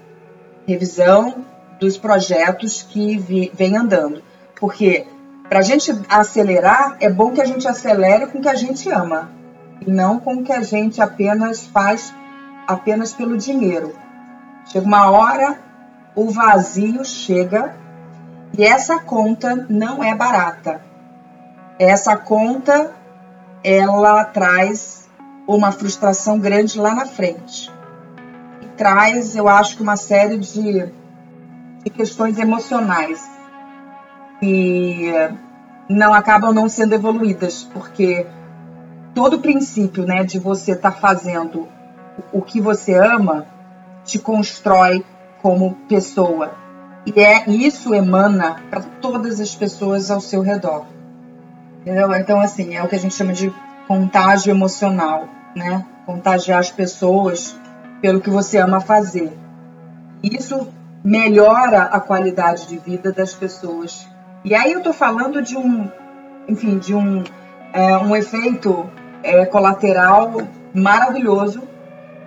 [0.68, 1.46] Revisão
[1.80, 3.18] dos projetos que
[3.54, 4.22] vem andando.
[4.60, 5.08] Porque
[5.48, 8.90] para a gente acelerar, é bom que a gente acelere com o que a gente
[8.90, 9.32] ama.
[9.80, 12.14] E não com o que a gente apenas faz
[12.68, 14.01] apenas pelo dinheiro.
[14.66, 15.60] Chega uma hora,
[16.16, 17.76] o vazio chega
[18.58, 20.82] e essa conta não é barata.
[21.80, 22.92] Essa conta
[23.64, 25.10] ela traz
[25.48, 27.72] uma frustração grande lá na frente.
[28.62, 30.92] E traz, eu acho que uma série de,
[31.84, 33.30] de questões emocionais
[34.40, 35.12] que
[35.88, 38.26] não acabam não sendo evoluídas, porque
[39.14, 41.68] todo o princípio, né, de você estar tá fazendo
[42.32, 43.46] o que você ama
[44.04, 45.04] te constrói
[45.42, 46.52] como pessoa.
[47.06, 50.86] E é isso emana para todas as pessoas ao seu redor.
[51.82, 52.14] Entendeu?
[52.14, 53.52] Então, assim, é o que a gente chama de
[53.88, 55.86] contágio emocional, né?
[56.06, 57.58] Contagiar as pessoas
[58.02, 59.36] pelo que você ama fazer.
[60.22, 60.68] Isso
[61.04, 64.08] melhora a qualidade de vida das pessoas.
[64.44, 65.90] E aí eu estou falando de um,
[66.48, 67.24] enfim, de um,
[67.74, 68.88] é, um efeito
[69.24, 70.42] é, colateral
[70.74, 71.64] maravilhoso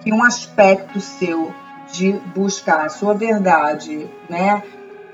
[0.02, 1.52] que um aspecto seu
[1.92, 4.62] de buscar a sua verdade, né?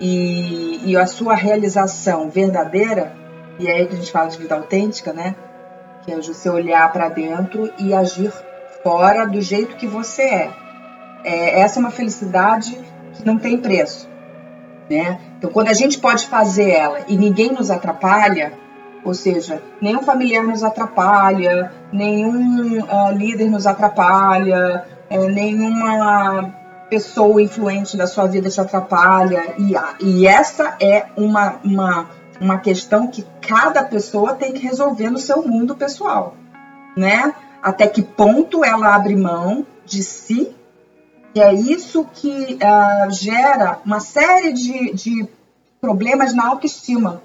[0.00, 3.20] E, e a sua realização verdadeira
[3.60, 5.34] e é aí que a gente fala de vida autêntica, né?
[6.02, 8.32] Que é você olhar para dentro e agir
[8.82, 10.50] fora do jeito que você é.
[11.22, 11.60] é.
[11.60, 12.74] Essa é uma felicidade
[13.12, 14.08] que não tem preço,
[14.88, 15.20] né?
[15.36, 18.54] Então, quando a gente pode fazer ela e ninguém nos atrapalha,
[19.04, 26.54] ou seja, nenhum familiar nos atrapalha, nenhum uh, líder nos atrapalha, uh, nenhuma
[26.90, 29.54] pessoa influente da sua vida te atrapalha.
[29.58, 29.72] E,
[30.04, 32.08] e essa é uma, uma
[32.40, 36.34] uma questão que cada pessoa tem que resolver no seu mundo pessoal,
[36.96, 37.34] né?
[37.62, 40.56] Até que ponto ela abre mão de si,
[41.34, 45.28] e é isso que uh, gera uma série de, de
[45.80, 47.22] problemas na autoestima.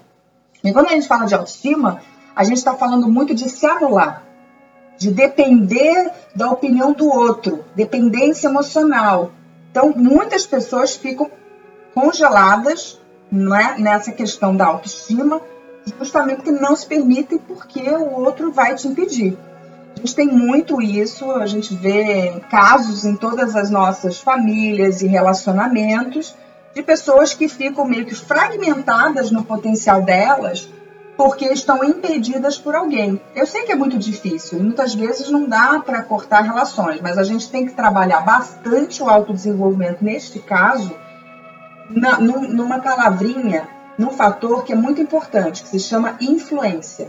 [0.62, 2.02] E quando a gente fala de autoestima,
[2.34, 4.22] a gente está falando muito de se anular,
[4.98, 9.32] de depender da opinião do outro, dependência emocional.
[9.76, 11.30] Então, muitas pessoas ficam
[11.94, 12.98] congeladas
[13.30, 13.78] não é?
[13.78, 15.38] nessa questão da autoestima,
[15.98, 19.36] justamente porque não se permitem porque o outro vai te impedir.
[19.94, 25.06] A gente tem muito isso, a gente vê casos em todas as nossas famílias e
[25.06, 26.34] relacionamentos
[26.74, 30.70] de pessoas que ficam meio que fragmentadas no potencial delas
[31.16, 33.20] porque estão impedidas por alguém.
[33.34, 37.16] Eu sei que é muito difícil e muitas vezes não dá para cortar relações, mas
[37.16, 40.94] a gente tem que trabalhar bastante o autodesenvolvimento neste caso,
[41.88, 47.08] na, numa palavrinha, num fator que é muito importante, que se chama influência.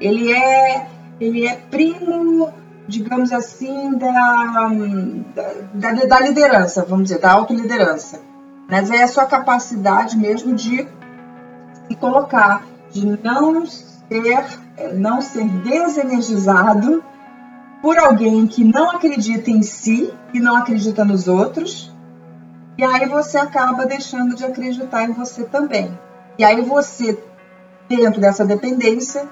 [0.00, 0.88] Ele é,
[1.20, 2.52] ele é primo,
[2.88, 4.70] digamos assim, da,
[5.72, 8.20] da, da liderança, vamos dizer, da autoliderança.
[8.68, 10.88] Mas é a sua capacidade mesmo de
[11.86, 17.04] se colocar de não ser, não ser desenergizado
[17.82, 21.92] por alguém que não acredita em si e não acredita nos outros.
[22.78, 25.98] E aí você acaba deixando de acreditar em você também.
[26.38, 27.18] E aí você,
[27.88, 29.28] dentro dessa dependência,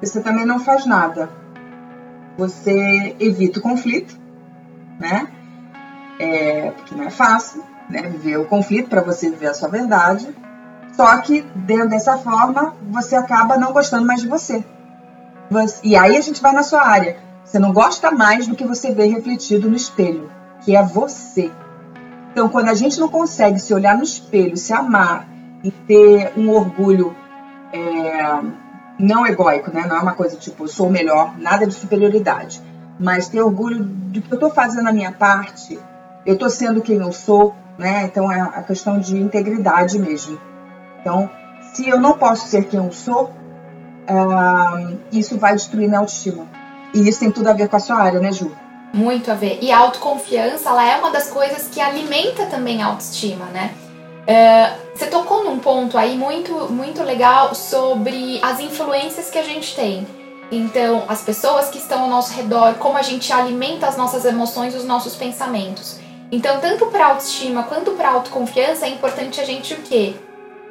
[0.00, 1.30] você também não faz nada.
[2.36, 4.16] Você evita o conflito,
[5.00, 5.28] né?
[6.20, 8.02] É, porque não é fácil, né?
[8.02, 10.28] Viver o conflito para você viver a sua verdade.
[10.98, 14.64] Só que, dentro dessa forma, você acaba não gostando mais de você.
[15.84, 17.18] E aí a gente vai na sua área.
[17.44, 20.28] Você não gosta mais do que você vê refletido no espelho,
[20.60, 21.52] que é você.
[22.32, 25.28] Então, quando a gente não consegue se olhar no espelho, se amar
[25.62, 27.14] e ter um orgulho
[27.72, 28.40] é,
[28.98, 29.86] não egóico, né?
[29.86, 32.60] Não é uma coisa tipo, eu sou o melhor, nada de superioridade.
[32.98, 35.78] Mas ter orgulho do que eu estou fazendo a minha parte,
[36.26, 38.02] eu estou sendo quem eu sou, né?
[38.02, 40.48] Então é a questão de integridade mesmo.
[41.08, 41.30] Então,
[41.72, 46.46] se eu não posso ser quem eu sou, uh, isso vai destruir minha autoestima.
[46.92, 48.52] E isso tem tudo a ver com a sua área, né, Ju?
[48.92, 49.58] Muito a ver.
[49.62, 53.72] E a autoconfiança, ela é uma das coisas que alimenta também a autoestima, né?
[54.28, 59.74] Uh, você tocou num ponto aí muito, muito legal sobre as influências que a gente
[59.74, 60.06] tem.
[60.52, 64.74] Então, as pessoas que estão ao nosso redor, como a gente alimenta as nossas emoções
[64.74, 65.98] os nossos pensamentos.
[66.30, 70.14] Então, tanto para autoestima quanto para autoconfiança, é importante a gente o quê?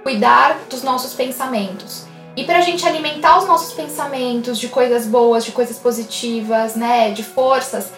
[0.03, 2.05] Cuidar dos nossos pensamentos.
[2.35, 7.11] E para a gente alimentar os nossos pensamentos de coisas boas, de coisas positivas, né,
[7.11, 7.91] de forças,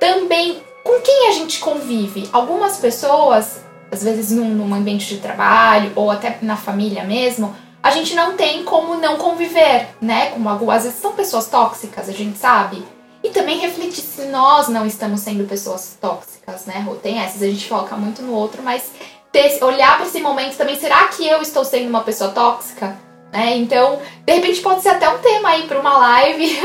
[0.00, 2.28] também com quem a gente convive.
[2.32, 7.90] Algumas pessoas, às vezes num, num ambiente de trabalho ou até na família mesmo, a
[7.90, 10.30] gente não tem como não conviver, né?
[10.30, 12.82] Como às vezes são pessoas tóxicas, a gente sabe.
[13.22, 16.84] E também refletir se nós não estamos sendo pessoas tóxicas, né?
[16.88, 18.90] Ou tem essas, a gente foca muito no outro, mas
[19.34, 22.96] ter, olhar para esse momento também, será que eu estou sendo uma pessoa tóxica?
[23.32, 23.56] Né?
[23.56, 26.56] Então, de repente pode ser até um tema aí para uma live,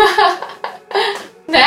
[1.50, 1.66] né?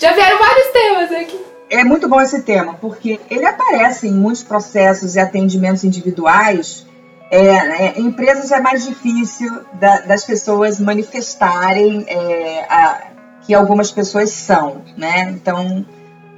[0.00, 1.40] Já vieram vários temas aqui.
[1.70, 6.84] É muito bom esse tema, porque ele aparece em muitos processos e atendimentos individuais.
[7.30, 13.02] É, é, em empresas é mais difícil da, das pessoas manifestarem é, a,
[13.42, 15.30] que algumas pessoas são, né?
[15.30, 15.86] Então,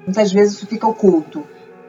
[0.06, 1.46] muitas vezes isso fica oculto.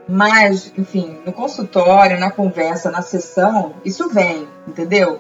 [0.09, 5.19] Mas, enfim, no consultório, na conversa, na sessão, isso vem, entendeu?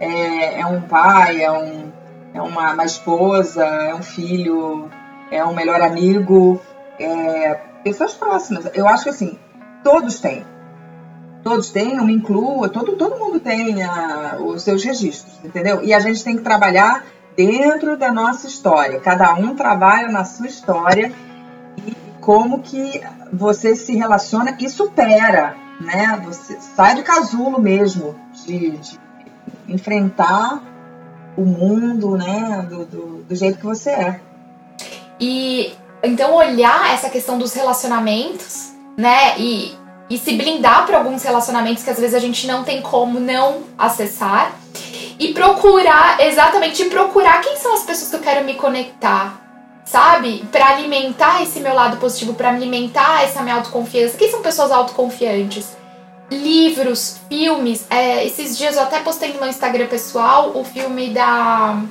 [0.00, 1.92] É, é um pai, é, um,
[2.32, 4.88] é uma, uma, esposa, é um filho,
[5.30, 6.58] é um melhor amigo,
[6.98, 8.64] é, pessoas próximas.
[8.72, 9.38] Eu acho que assim,
[9.84, 10.42] todos têm.
[11.44, 15.84] Todos têm, eu me incluo, todo, todo mundo tem a, os seus registros, entendeu?
[15.84, 17.04] E a gente tem que trabalhar
[17.36, 19.00] dentro da nossa história.
[19.00, 21.12] Cada um trabalha na sua história
[21.76, 23.00] e como que
[23.32, 26.20] você se relaciona e supera, né?
[26.24, 29.00] Você sai de casulo mesmo, de, de
[29.68, 30.62] enfrentar
[31.36, 32.66] o mundo, né?
[32.68, 34.20] Do, do, do, jeito que você é.
[35.18, 39.38] E então olhar essa questão dos relacionamentos, né?
[39.38, 39.74] E,
[40.08, 43.62] e se blindar para alguns relacionamentos que às vezes a gente não tem como não
[43.78, 44.52] acessar.
[45.18, 49.39] E procurar, exatamente, procurar quem são as pessoas que eu quero me conectar
[49.90, 50.44] sabe?
[50.52, 54.16] Para alimentar esse meu lado positivo, para alimentar essa minha autoconfiança.
[54.16, 55.76] Quem são pessoas autoconfiantes?
[56.30, 57.86] Livros, filmes.
[57.90, 61.82] É, esses dias eu até postei no meu Instagram pessoal o filme da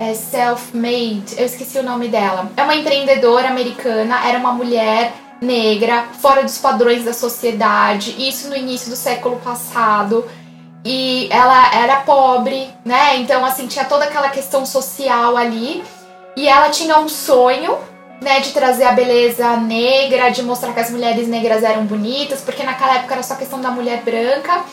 [0.00, 1.34] é, Self-Made.
[1.36, 2.50] Eu esqueci o nome dela.
[2.56, 8.14] É uma empreendedora americana, era uma mulher negra, fora dos padrões da sociedade.
[8.18, 10.24] Isso no início do século passado.
[10.82, 13.16] E ela era pobre, né?
[13.16, 15.84] Então, assim, tinha toda aquela questão social ali.
[16.36, 17.78] E ela tinha um sonho,
[18.20, 22.62] né, de trazer a beleza negra, de mostrar que as mulheres negras eram bonitas, porque
[22.62, 24.64] naquela época era só questão da mulher branca.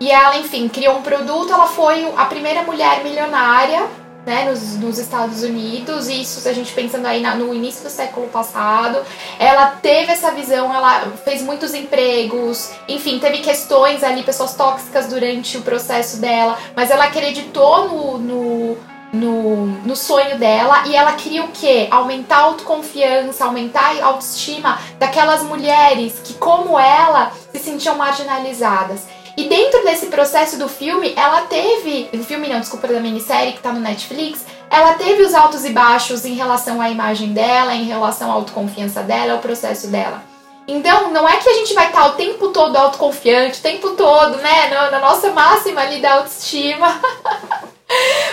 [0.00, 3.84] E ela, enfim, criou um produto, ela foi a primeira mulher milionária,
[4.24, 8.28] né, nos, nos Estados Unidos, isso a gente pensando aí na, no início do século
[8.28, 8.98] passado.
[9.38, 15.56] Ela teve essa visão, ela fez muitos empregos, enfim, teve questões ali, pessoas tóxicas durante
[15.56, 18.76] o processo dela, mas ela acreditou no, no
[19.12, 21.88] no, no sonho dela e ela queria o quê?
[21.90, 29.06] Aumentar a autoconfiança, aumentar a autoestima daquelas mulheres que, como ela, se sentiam marginalizadas.
[29.36, 32.08] E dentro desse processo do filme, ela teve.
[32.12, 35.70] Do filme não, desculpa, da minissérie que tá no Netflix, ela teve os altos e
[35.70, 40.22] baixos em relação à imagem dela, em relação à autoconfiança dela, ao processo dela.
[40.66, 44.36] Então, não é que a gente vai estar o tempo todo autoconfiante, o tempo todo,
[44.38, 47.00] né, na nossa máxima ali da autoestima.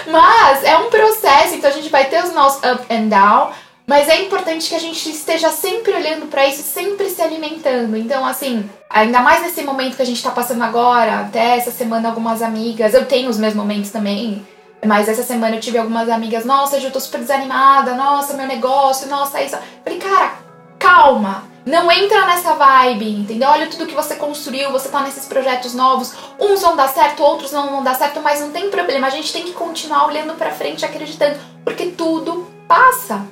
[0.07, 3.51] Mas é um processo, então a gente vai ter os nossos up and down,
[3.87, 7.95] mas é importante que a gente esteja sempre olhando para isso, sempre se alimentando.
[7.95, 12.09] Então, assim, ainda mais nesse momento que a gente tá passando agora, até essa semana
[12.09, 14.45] algumas amigas, eu tenho os meus momentos também,
[14.85, 19.07] mas essa semana eu tive algumas amigas, nossa, eu tô super desanimada, nossa, meu negócio,
[19.07, 19.57] nossa, isso.
[19.83, 20.33] Falei, cara,
[20.77, 23.49] calma não entra nessa vibe, entendeu?
[23.49, 26.13] Olha tudo que você construiu, você tá nesses projetos novos.
[26.39, 29.07] Uns vão dar certo, outros não vão dar certo, mas não tem problema.
[29.07, 33.25] A gente tem que continuar olhando para frente, acreditando, porque tudo passa.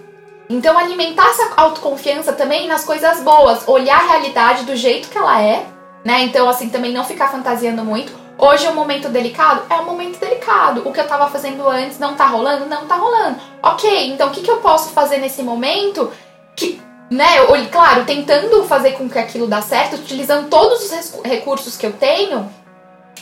[0.49, 5.41] Então alimentar essa autoconfiança também nas coisas boas, olhar a realidade do jeito que ela
[5.41, 5.65] é,
[6.03, 6.23] né?
[6.23, 8.11] Então assim, também não ficar fantasiando muito.
[8.38, 9.61] Hoje é um momento delicado?
[9.69, 10.81] É um momento delicado.
[10.86, 12.65] O que eu tava fazendo antes não tá rolando?
[12.65, 13.38] Não tá rolando.
[13.61, 16.11] Ok, então o que, que eu posso fazer nesse momento
[16.55, 16.81] que
[17.14, 17.39] né?
[17.39, 21.93] Eu, claro, tentando fazer com que aquilo dá certo, utilizando todos os recursos que eu
[21.93, 22.51] tenho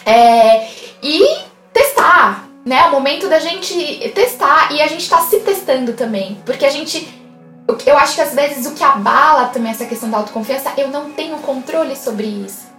[0.05, 0.69] é,
[1.03, 1.27] e
[1.73, 2.85] testar, né?
[2.85, 3.75] O momento da gente
[4.15, 7.19] testar e a gente tá se testando também, porque a gente
[7.85, 11.11] eu acho que às vezes o que abala também essa questão da autoconfiança, eu não
[11.11, 12.71] tenho controle sobre isso.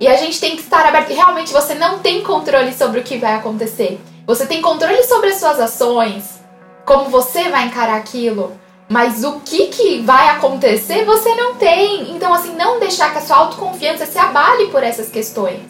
[0.00, 1.12] E a gente tem que estar aberto.
[1.12, 4.00] Realmente você não tem controle sobre o que vai acontecer.
[4.26, 6.40] Você tem controle sobre as suas ações,
[6.84, 8.58] como você vai encarar aquilo.
[8.88, 12.10] Mas o que, que vai acontecer você não tem.
[12.10, 15.60] Então, assim, não deixar que a sua autoconfiança se abale por essas questões.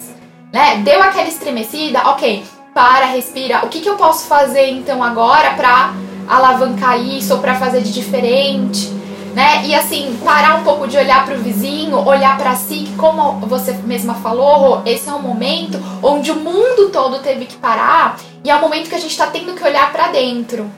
[0.52, 0.80] Né?
[0.84, 3.64] Deu aquela estremecida, ok, para, respira.
[3.64, 5.92] O que, que eu posso fazer então agora para
[6.28, 8.88] alavancar isso ou para fazer de diferente?
[9.34, 9.66] Né?
[9.66, 13.40] E assim, parar um pouco de olhar para o vizinho, olhar para si, que como
[13.46, 18.50] você mesma falou, esse é um momento onde o mundo todo teve que parar e
[18.50, 20.70] é um momento que a gente está tendo que olhar para dentro.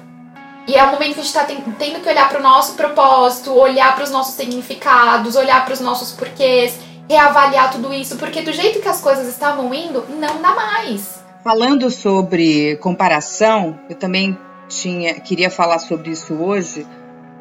[0.67, 3.53] E é o momento que a gente está tendo que olhar para o nosso propósito,
[3.53, 8.53] olhar para os nossos significados, olhar para os nossos porquês, reavaliar tudo isso, porque do
[8.53, 11.21] jeito que as coisas estavam indo, não dá mais.
[11.43, 14.39] Falando sobre comparação, eu também
[14.69, 16.87] tinha, queria falar sobre isso hoje.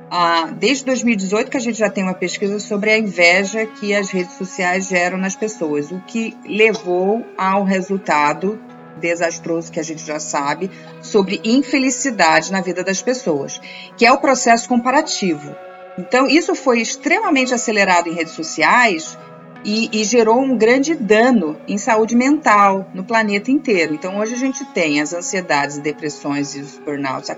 [0.10, 4.10] Ah, desde 2018 que a gente já tem uma pesquisa sobre a inveja que as
[4.10, 8.60] redes sociais geram nas pessoas, o que levou ao resultado
[9.00, 10.70] desastroso que a gente já sabe
[11.02, 13.60] sobre infelicidade na vida das pessoas,
[13.98, 15.56] que é o processo comparativo.
[15.98, 19.18] Então, isso foi extremamente acelerado em redes sociais
[19.64, 23.94] e, e, gerou um grande dano em saúde mental no planeta inteiro.
[23.94, 27.30] Então, hoje a gente tem as ansiedades, depressões e os burnouts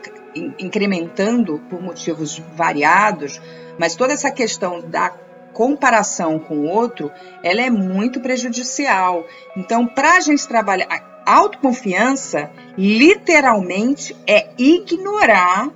[0.59, 3.41] incrementando por motivos variados,
[3.79, 5.09] mas toda essa questão da
[5.51, 7.11] comparação com o outro,
[7.43, 9.25] ela é muito prejudicial.
[9.55, 10.87] Então, para a gente trabalhar,
[11.25, 15.69] autoconfiança literalmente é ignorar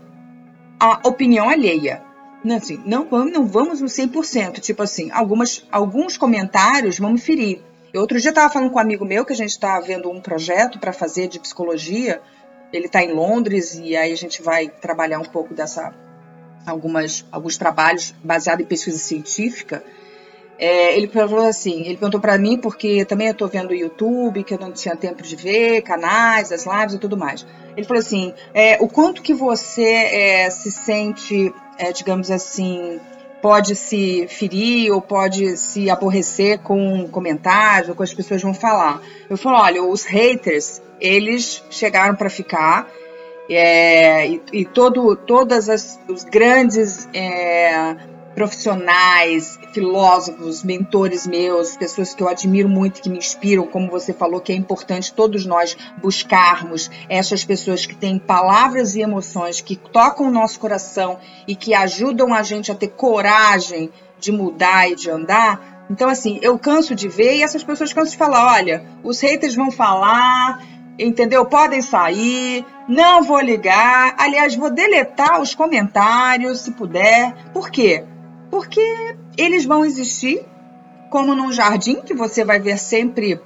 [0.79, 2.03] a opinião alheia.
[2.43, 4.59] Não, assim, não, vamos, não vamos no 100%.
[4.59, 7.61] Tipo assim, algumas, alguns comentários vão me ferir.
[7.93, 10.21] Eu, outro dia estava falando com um amigo meu que a gente está vendo um
[10.21, 12.21] projeto para fazer de psicologia.
[12.71, 15.93] Ele está em Londres e aí a gente vai trabalhar um pouco dessa
[16.65, 19.83] algumas alguns trabalhos baseados em pesquisa científica
[20.57, 24.43] é, ele falou assim, ele perguntou para mim porque também eu estou vendo o YouTube,
[24.43, 27.45] que eu não tinha tempo de ver, canais, as lives e tudo mais.
[27.75, 32.99] Ele falou assim, é, o quanto que você é, se sente, é, digamos assim,
[33.41, 39.01] pode se ferir ou pode se aborrecer com comentários ou com as pessoas vão falar.
[39.29, 42.87] Eu falo, olha, os haters, eles chegaram para ficar
[43.49, 47.95] é, e, e todo, todas as, os grandes é,
[48.35, 54.41] profissionais, filósofos, mentores meus, pessoas que eu admiro muito, que me inspiram, como você falou,
[54.41, 60.27] que é importante todos nós buscarmos essas pessoas que têm palavras e emoções que tocam
[60.27, 61.17] o nosso coração
[61.47, 65.85] e que ajudam a gente a ter coragem de mudar e de andar.
[65.89, 69.55] Então, assim, eu canso de ver e essas pessoas cansam de falar: olha, os haters
[69.55, 70.61] vão falar,
[70.99, 71.45] entendeu?
[71.45, 74.15] Podem sair, não vou ligar.
[74.17, 77.33] Aliás, vou deletar os comentários se puder.
[77.53, 78.03] Por quê?
[78.55, 80.45] Porque eles vão existir
[81.09, 83.37] como num jardim que você vai ver sempre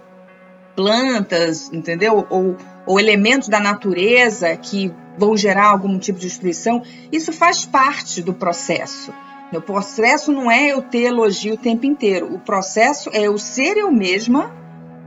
[0.75, 2.27] plantas, entendeu?
[2.29, 2.55] Ou,
[2.85, 6.83] ou elementos da natureza que vão gerar algum tipo de destruição.
[7.11, 9.11] Isso faz parte do processo.
[9.51, 12.31] O processo não é eu ter elogio o tempo inteiro.
[12.31, 14.55] O processo é eu ser eu mesma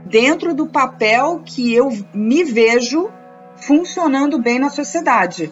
[0.05, 3.09] dentro do papel que eu me vejo
[3.55, 5.49] funcionando bem na sociedade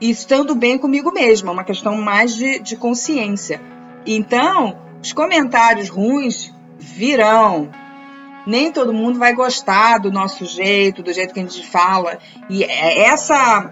[0.00, 3.60] e estando bem comigo mesma, uma questão mais de, de consciência.
[4.06, 7.70] Então, os comentários ruins virão.
[8.46, 12.18] Nem todo mundo vai gostar do nosso jeito, do jeito que a gente fala.
[12.48, 13.70] E é essa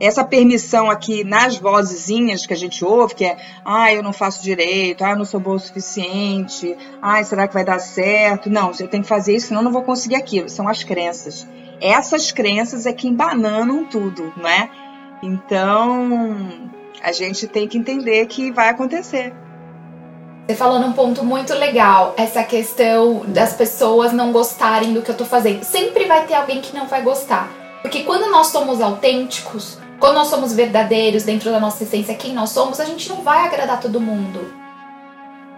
[0.00, 4.42] essa permissão aqui nas vozezinhas que a gente ouve, que é, ah, eu não faço
[4.42, 8.48] direito, ah, eu não sou boa o suficiente, ah, será que vai dar certo?
[8.48, 10.48] Não, eu tenho que fazer isso, senão eu não vou conseguir aquilo.
[10.48, 11.46] São as crenças.
[11.82, 14.70] Essas crenças é que embananam tudo, né?
[15.22, 16.70] Então,
[17.02, 19.32] a gente tem que entender que vai acontecer.
[20.46, 25.16] Você falou num ponto muito legal, essa questão das pessoas não gostarem do que eu
[25.16, 25.62] tô fazendo.
[25.62, 27.48] Sempre vai ter alguém que não vai gostar.
[27.82, 32.50] Porque quando nós somos autênticos, quando nós somos verdadeiros dentro da nossa essência, quem nós
[32.50, 34.52] somos, a gente não vai agradar todo mundo.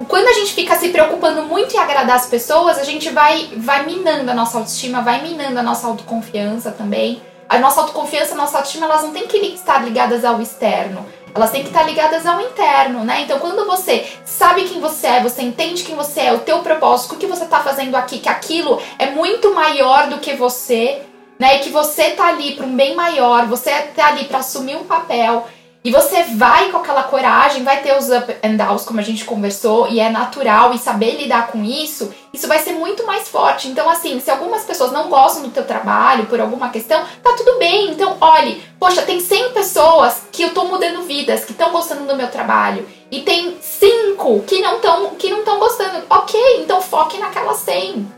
[0.09, 3.87] Quando a gente fica se preocupando muito em agradar as pessoas, a gente vai, vai
[3.87, 7.23] minando a nossa autoestima, vai minando a nossa autoconfiança também.
[7.49, 11.07] A nossa autoconfiança, a nossa autoestima, elas não têm que estar ligadas ao externo.
[11.35, 13.23] Elas têm que estar ligadas ao interno, né?
[13.23, 17.15] Então, quando você sabe quem você é, você entende quem você é, o teu propósito,
[17.15, 21.03] o que você está fazendo aqui, que aquilo é muito maior do que você,
[21.39, 21.57] né?
[21.57, 24.85] E que você tá ali para um bem maior, você tá ali para assumir um
[24.85, 25.49] papel.
[25.85, 29.25] E você vai com aquela coragem, vai ter os up and downs, como a gente
[29.25, 33.69] conversou, e é natural, e saber lidar com isso, isso vai ser muito mais forte.
[33.69, 37.59] Então, assim, se algumas pessoas não gostam do teu trabalho por alguma questão, tá tudo
[37.59, 37.91] bem.
[37.91, 42.17] Então, olhe, poxa, tem 100 pessoas que eu tô mudando vidas, que estão gostando do
[42.17, 46.05] meu trabalho, e tem 5 que não estão que não estão gostando.
[46.09, 48.11] Ok, então foque naquelas 100.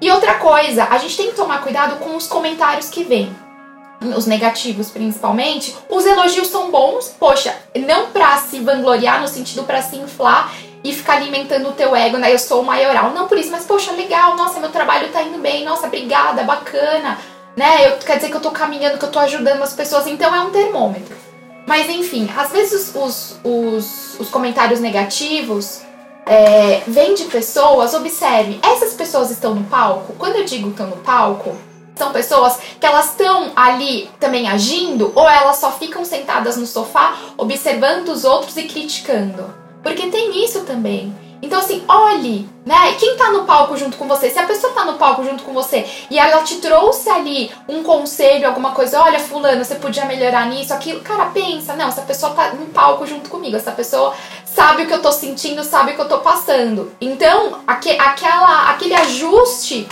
[0.00, 3.30] E outra coisa, a gente tem que tomar cuidado com os comentários que vêm.
[4.16, 5.76] Os negativos, principalmente.
[5.90, 10.50] Os elogios são bons, poxa, não pra se vangloriar, no sentido pra se inflar
[10.82, 12.32] e ficar alimentando o teu ego, né?
[12.32, 13.10] Eu sou o maioral.
[13.10, 17.18] Não por isso, mas poxa, legal, nossa, meu trabalho tá indo bem, nossa, obrigada, bacana,
[17.56, 17.86] né?
[17.86, 20.40] Eu, quer dizer que eu tô caminhando, que eu tô ajudando as pessoas, então é
[20.40, 21.16] um termômetro.
[21.66, 25.82] Mas enfim, às vezes os, os, os comentários negativos
[26.26, 30.14] é, vem de pessoas, observe, essas pessoas estão no palco.
[30.18, 31.56] Quando eu digo estão no palco,
[31.96, 37.14] são pessoas que elas estão ali também agindo ou elas só ficam sentadas no sofá
[37.36, 39.59] observando os outros e criticando.
[39.82, 41.14] Porque tem isso também.
[41.42, 42.94] Então, assim, olhe, né?
[42.98, 44.28] Quem tá no palco junto com você?
[44.28, 47.82] Se a pessoa tá no palco junto com você e ela te trouxe ali um
[47.82, 52.34] conselho, alguma coisa, olha, fulano, você podia melhorar nisso, aquilo, cara, pensa, não, essa pessoa
[52.34, 54.14] tá no palco junto comigo, essa pessoa
[54.44, 56.92] sabe o que eu tô sentindo, sabe o que eu tô passando.
[57.00, 59.88] Então, aque, aquela, aquele ajuste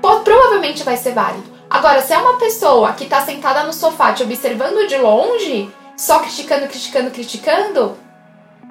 [0.00, 1.58] pô, provavelmente vai ser válido.
[1.70, 6.20] Agora, se é uma pessoa que tá sentada no sofá te observando de longe, só
[6.20, 7.96] criticando, criticando, criticando,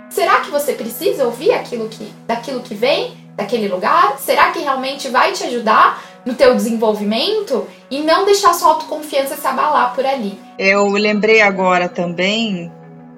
[0.09, 4.17] Será que você precisa ouvir aquilo que, daquilo que vem daquele lugar?
[4.19, 9.47] Será que realmente vai te ajudar no teu desenvolvimento e não deixar sua autoconfiança se
[9.47, 10.37] abalar por ali?
[10.57, 12.71] Eu lembrei agora também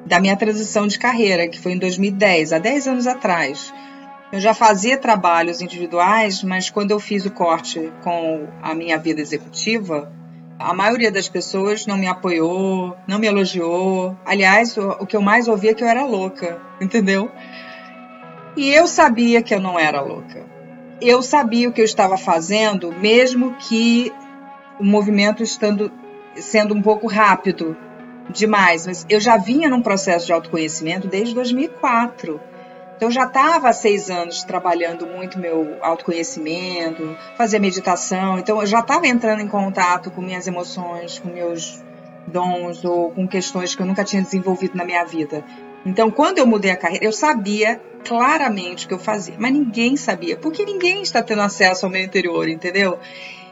[0.05, 3.73] da minha transição de carreira, que foi em 2010, há 10 anos atrás.
[4.31, 9.21] Eu já fazia trabalhos individuais, mas quando eu fiz o corte com a minha vida
[9.21, 10.11] executiva,
[10.59, 14.17] a maioria das pessoas não me apoiou, não me elogiou.
[14.25, 17.31] Aliás, o, que eu mais ouvia é que eu era louca, entendeu?
[18.57, 20.45] E eu sabia que eu não era louca.
[21.01, 24.11] Eu sabia o que eu estava fazendo, mesmo que
[24.77, 25.89] o movimento estando
[26.35, 27.75] sendo um pouco rápido
[28.29, 32.39] demais, mas eu já vinha num processo de autoconhecimento desde 2004.
[32.99, 38.37] Então, eu já estava há seis anos trabalhando muito meu autoconhecimento, fazia meditação.
[38.37, 41.81] Então, eu já estava entrando em contato com minhas emoções, com meus
[42.27, 45.45] dons ou com questões que eu nunca tinha desenvolvido na minha vida.
[45.85, 49.95] Então, quando eu mudei a carreira, eu sabia claramente o que eu fazia, mas ninguém
[49.95, 52.99] sabia, porque ninguém está tendo acesso ao meu interior, entendeu?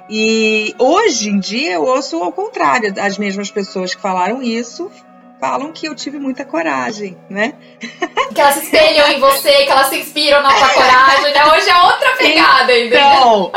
[0.09, 4.91] E hoje em dia eu ouço ao contrário, as mesmas pessoas que falaram isso
[5.39, 7.53] falam que eu tive muita coragem, né?
[8.33, 11.45] Que elas se espelham em você, que elas se inspiram na sua coragem, né?
[11.45, 13.51] Hoje é outra pegada, então,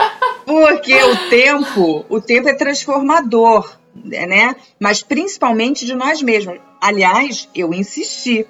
[0.47, 4.55] Porque o tempo, o tempo é transformador, né?
[4.79, 6.59] Mas principalmente de nós mesmos.
[6.81, 8.47] Aliás, eu insisti,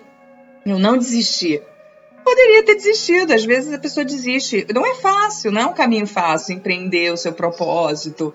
[0.65, 1.61] eu não desisti.
[2.23, 4.67] Poderia ter desistido, às vezes a pessoa desiste.
[4.73, 8.33] Não é fácil, não é um caminho fácil empreender o seu propósito,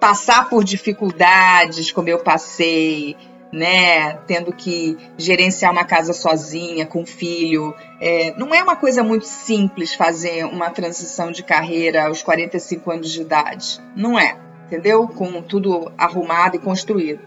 [0.00, 3.16] passar por dificuldades como eu passei,
[3.52, 7.74] né, tendo que gerenciar uma casa sozinha, com filho.
[8.00, 13.10] É, não é uma coisa muito simples fazer uma transição de carreira aos 45 anos
[13.10, 13.78] de idade.
[13.94, 15.06] Não é, entendeu?
[15.06, 17.20] Com tudo arrumado e construído.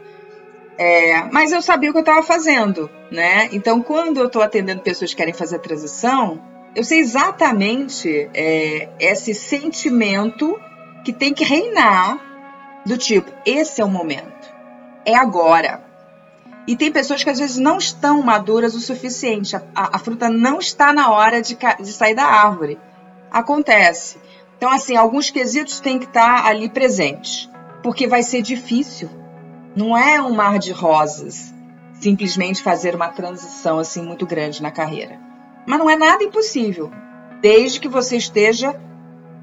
[0.78, 3.48] É, mas eu sabia o que eu estava fazendo, né?
[3.52, 6.42] Então, quando eu estou atendendo pessoas que querem fazer a transição,
[6.76, 10.60] eu sei exatamente é, esse sentimento
[11.06, 12.20] que tem que reinar
[12.86, 14.54] do tipo, esse é o momento,
[15.06, 15.84] é agora.
[16.68, 20.30] E tem pessoas que às vezes não estão maduras o suficiente, a, a, a fruta
[20.30, 22.80] não está na hora de, de sair da árvore.
[23.32, 24.18] Acontece.
[24.58, 27.50] Então, assim, alguns quesitos têm que estar ali presentes,
[27.84, 29.10] porque vai ser difícil.
[29.76, 31.54] Não é um mar de rosas
[32.00, 35.20] simplesmente fazer uma transição assim muito grande na carreira.
[35.66, 36.92] Mas não é nada impossível,
[37.42, 38.80] desde que você esteja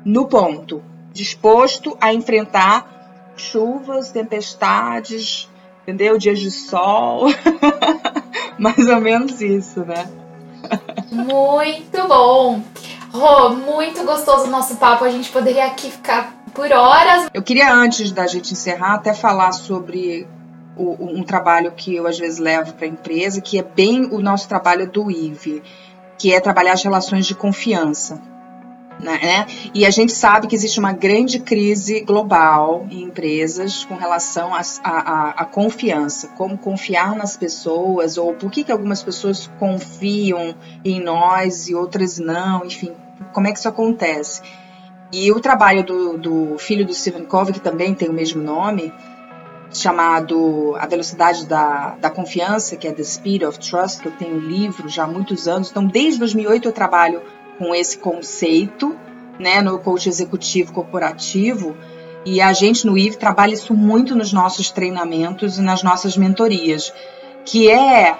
[0.04, 5.48] no ponto, disposto a enfrentar chuvas, tempestades,
[5.82, 6.18] entendeu?
[6.18, 7.26] Dias de sol.
[8.58, 10.08] Mais ou menos isso, né?
[11.10, 12.62] Muito bom!
[13.12, 15.04] Rô, muito gostoso o nosso papo.
[15.04, 17.28] A gente poderia aqui ficar por horas.
[17.34, 20.26] Eu queria, antes da gente encerrar, até falar sobre
[20.76, 24.20] o, um trabalho que eu às vezes levo para a empresa, que é bem o
[24.20, 25.62] nosso trabalho do IVE,
[26.18, 28.20] que é trabalhar as relações de confiança.
[29.00, 29.46] Né?
[29.74, 35.44] E a gente sabe que existe uma grande crise global em empresas com relação à
[35.50, 41.74] confiança, como confiar nas pessoas, ou por que, que algumas pessoas confiam em nós e
[41.74, 42.92] outras não, enfim,
[43.32, 44.40] como é que isso acontece.
[45.12, 48.92] E o trabalho do, do filho do Stephen Covey, que também tem o mesmo nome,
[49.70, 54.38] chamado A Velocidade da, da Confiança, que é The Speed of Trust, que eu tenho
[54.38, 55.70] livro já há muitos anos.
[55.70, 57.22] Então, desde 2008 eu trabalho
[57.58, 58.96] com esse conceito,
[59.38, 61.76] né, no coach executivo corporativo,
[62.24, 66.92] e a gente no IVE trabalha isso muito nos nossos treinamentos e nas nossas mentorias,
[67.44, 68.16] que é,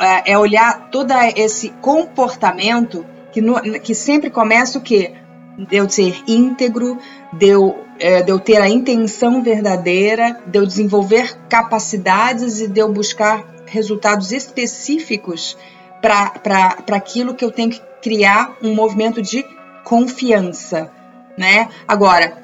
[0.00, 5.12] é, é olhar todo esse comportamento que, no, que sempre começa o quê?
[5.58, 6.98] De eu ser íntegro,
[7.32, 12.80] de eu, é, de eu ter a intenção verdadeira, de eu desenvolver capacidades e de
[12.80, 15.56] eu buscar resultados específicos
[16.00, 19.44] para aquilo que eu tenho que criar um movimento de
[19.84, 20.90] confiança,
[21.38, 21.68] né?
[21.86, 22.36] Agora,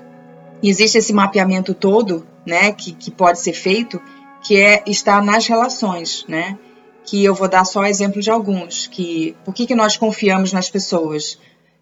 [0.63, 4.01] existe esse mapeamento todo, né, que, que pode ser feito,
[4.43, 6.59] que é estar nas relações, né?
[7.05, 10.71] Que eu vou dar só exemplo de alguns, que por que, que nós confiamos nas
[10.71, 11.39] pessoas,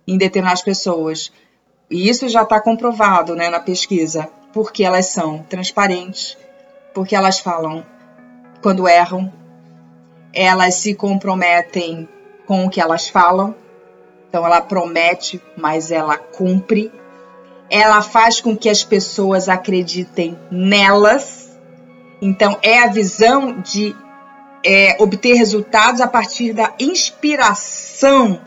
[0.07, 1.33] em determinadas pessoas?
[1.91, 6.37] E isso já está comprovado, né, na pesquisa, porque elas são transparentes,
[6.95, 7.85] porque elas falam
[8.63, 9.33] quando erram,
[10.33, 12.09] elas se comprometem
[12.47, 13.55] com o que elas falam.
[14.37, 16.93] Então ela promete, mas ela cumpre.
[17.71, 21.59] Ela faz com que as pessoas acreditem nelas.
[22.21, 23.97] Então é a visão de
[24.63, 28.39] é, obter resultados a partir da inspiração,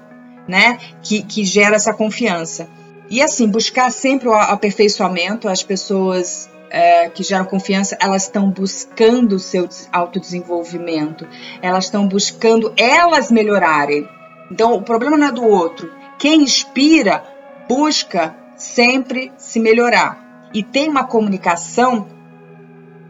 [0.47, 2.69] né, que, que gera essa confiança.
[3.09, 9.37] E assim, buscar sempre o aperfeiçoamento, as pessoas é, que geram confiança, elas estão buscando
[9.37, 11.27] o seu autodesenvolvimento,
[11.63, 14.07] elas estão buscando elas melhorarem.
[14.51, 15.91] Então, o problema não é do outro.
[16.17, 17.23] Quem inspira
[17.67, 22.07] busca sempre se melhorar e tem uma comunicação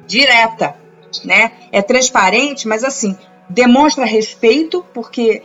[0.05, 0.75] direta,
[1.23, 1.51] né?
[1.71, 3.17] É transparente, mas assim,
[3.49, 5.43] demonstra respeito, porque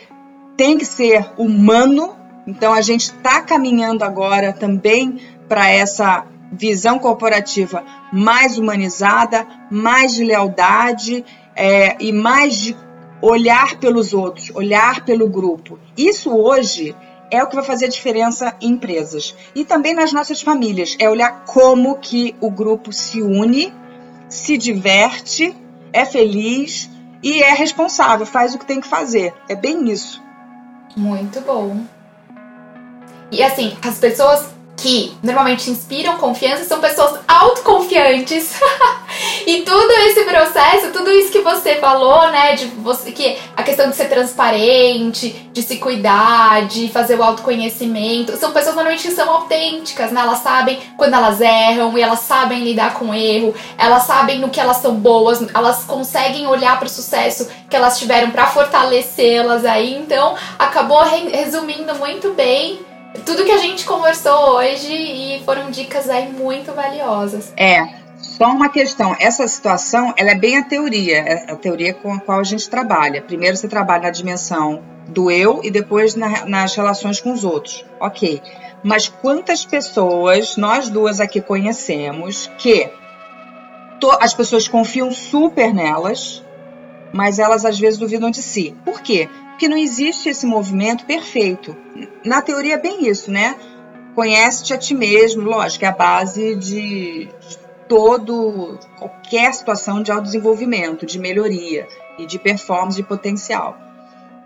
[0.57, 2.17] tem que ser humano.
[2.47, 10.25] Então, a gente está caminhando agora também para essa visão corporativa mais humanizada, mais de
[10.25, 11.25] lealdade
[11.57, 12.77] é, e mais de
[13.25, 15.79] olhar pelos outros, olhar pelo grupo.
[15.97, 16.95] Isso hoje
[17.31, 20.95] é o que vai fazer a diferença em empresas e também nas nossas famílias.
[20.99, 23.73] É olhar como que o grupo se une,
[24.29, 25.57] se diverte,
[25.93, 26.91] é feliz
[27.23, 29.33] e é responsável, faz o que tem que fazer.
[29.49, 30.23] É bem isso.
[30.95, 31.81] Muito bom.
[33.31, 34.47] E assim, as pessoas
[34.77, 38.55] que normalmente inspiram confiança são pessoas autoconfiantes.
[39.47, 43.91] e tudo esse processo, tudo isso que você falou, né, de você que a questão
[43.91, 49.31] de ser transparente, de se cuidar, de fazer o autoconhecimento, são pessoas normalmente que são
[49.31, 50.21] autênticas, né?
[50.21, 54.61] Elas sabem quando elas erram e elas sabem lidar com erro, elas sabem no que
[54.61, 59.95] elas são boas, elas conseguem olhar para o sucesso que elas tiveram para fortalecê-las aí.
[59.95, 62.81] Então, acabou resumindo muito bem
[63.25, 67.53] tudo que a gente conversou hoje e foram dicas aí muito valiosas.
[67.57, 68.04] É,
[68.37, 72.19] só uma questão, essa situação, ela é bem a teoria, é a teoria com a
[72.19, 73.23] qual a gente trabalha.
[73.23, 77.85] Primeiro você trabalha na dimensão do eu e depois na, nas relações com os outros.
[78.01, 78.43] Ok.
[78.83, 82.91] Mas quantas pessoas nós duas aqui conhecemos que
[84.21, 86.45] as pessoas confiam super nelas,
[87.13, 88.75] mas elas às vezes duvidam de si.
[88.85, 89.29] Por quê?
[89.51, 91.77] Porque não existe esse movimento perfeito.
[92.25, 93.55] Na teoria é bem isso, né?
[94.17, 101.07] Conhece-te a ti mesmo, lógico, é a base de, de todo qualquer situação de autodesenvolvimento,
[101.07, 101.87] de melhoria
[102.19, 103.77] e de performance, de potencial.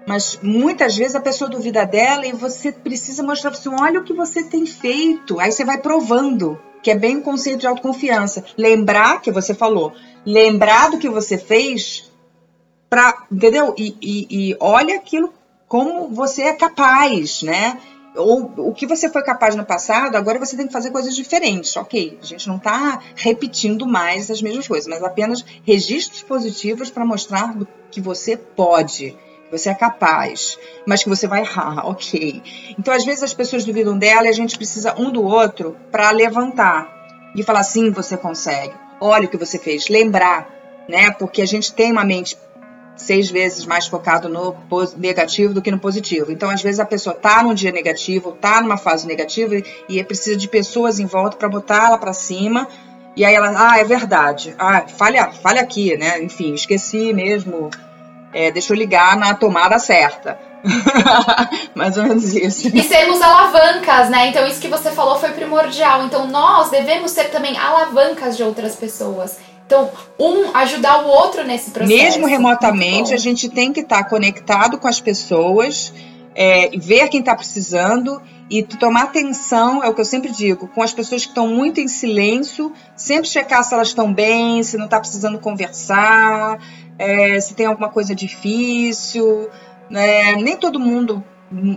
[0.07, 4.05] Mas muitas vezes a pessoa duvida dela e você precisa mostrar para você, olha o
[4.05, 5.39] que você tem feito.
[5.39, 6.59] Aí você vai provando.
[6.83, 8.45] que é bem o conceito de autoconfiança.
[8.57, 9.93] Lembrar que você falou,
[10.25, 12.11] lembrar do que você fez
[12.89, 13.75] para, entendeu?
[13.77, 15.35] E, e, e olha aquilo
[15.67, 17.79] como você é capaz, né?
[18.19, 21.77] Ou o que você foi capaz no passado, agora você tem que fazer coisas diferentes.
[21.77, 27.05] Ok, a gente não está repetindo mais as mesmas coisas, mas apenas registros positivos para
[27.05, 27.57] mostrar
[27.91, 32.43] que você pode, que você é capaz, mas que você vai errar, ok.
[32.79, 36.11] Então, às vezes, as pessoas duvidam dela e a gente precisa um do outro para
[36.11, 38.75] levantar e falar: sim, você consegue.
[39.01, 39.89] Olha o que você fez.
[39.89, 40.49] Lembrar,
[40.89, 41.11] né?
[41.13, 42.37] Porque a gente tem uma mente
[42.99, 44.55] seis vezes mais focado no
[44.97, 46.31] negativo do que no positivo.
[46.31, 49.55] Então, às vezes, a pessoa tá num dia negativo, tá numa fase negativa
[49.89, 52.69] e precisa de pessoas em volta para botar ela para cima.
[53.17, 54.55] E aí ela, ah, é verdade.
[54.59, 56.23] Ah, falha, falha aqui, né?
[56.23, 57.71] Enfim, esqueci mesmo.
[58.33, 60.39] É, deixa eu ligar na tomada certa.
[61.75, 62.69] Mais ou menos isso.
[62.69, 64.29] E sermos alavancas, né?
[64.29, 66.05] Então, isso que você falou foi primordial.
[66.05, 69.39] Então, nós devemos ser também alavancas de outras pessoas.
[69.69, 71.95] Então, um ajudar o outro nesse processo.
[71.95, 75.93] Mesmo remotamente, a gente tem que estar tá conectado com as pessoas,
[76.35, 80.83] é, ver quem está precisando e tomar atenção, é o que eu sempre digo, com
[80.83, 84.87] as pessoas que estão muito em silêncio, sempre checar se elas estão bem, se não
[84.87, 86.59] está precisando conversar,
[86.99, 89.51] é, se tem alguma coisa difícil.
[89.91, 90.35] Né?
[90.37, 91.23] Nem todo mundo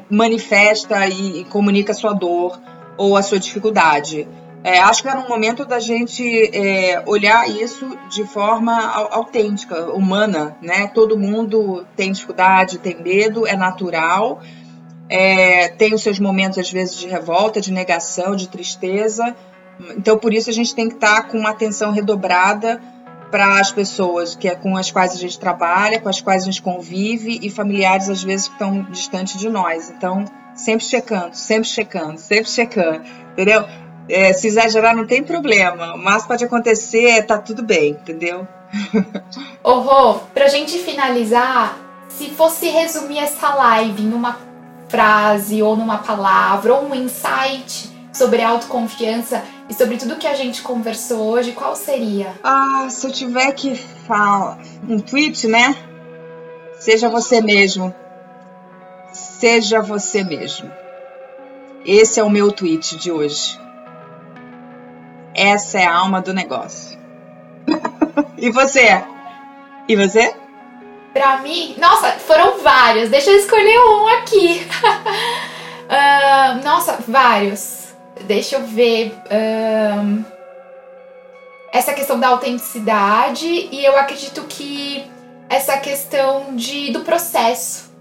[0.10, 2.58] manifesta e, e comunica a sua dor
[2.96, 4.26] ou a sua dificuldade.
[4.64, 6.24] É, acho que era um momento da gente
[6.56, 8.78] é, olhar isso de forma
[9.10, 10.88] autêntica, humana, né?
[10.88, 14.40] Todo mundo tem dificuldade, tem medo, é natural,
[15.10, 19.36] é, tem os seus momentos às vezes de revolta, de negação, de tristeza.
[19.98, 22.80] Então, por isso a gente tem que estar com uma atenção redobrada
[23.32, 26.46] para as pessoas que é com as quais a gente trabalha, com as quais a
[26.46, 29.90] gente convive e familiares às vezes que estão distantes de nós.
[29.90, 33.02] Então, sempre checando, sempre checando, sempre checando,
[33.32, 33.66] entendeu?
[34.10, 38.48] É, se exagerar não tem problema, mas pode acontecer, tá tudo bem, entendeu?
[39.64, 41.78] Ô Rô, pra gente finalizar,
[42.10, 44.38] se fosse resumir essa live em uma
[44.90, 50.62] frase ou numa palavra ou um insight sobre autoconfiança e sobre tudo que a gente
[50.62, 52.34] conversou hoje, qual seria?
[52.44, 55.76] Ah, se eu tiver que falar um tweet, né?
[56.78, 57.94] Seja você mesmo.
[59.14, 60.70] Seja você mesmo.
[61.86, 63.61] Esse é o meu tweet de hoje.
[65.34, 66.98] Essa é a alma do negócio.
[68.38, 69.04] e você?
[69.88, 70.36] E você?
[71.14, 73.10] Pra mim, nossa, foram vários.
[73.10, 74.68] Deixa eu escolher um aqui.
[75.90, 77.94] uh, nossa, vários.
[78.26, 79.14] Deixa eu ver.
[79.26, 80.24] Uh,
[81.72, 85.10] essa questão da autenticidade e eu acredito que
[85.50, 87.92] essa questão de, do processo.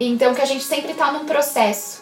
[0.00, 1.97] Então, que a gente sempre tá num processo.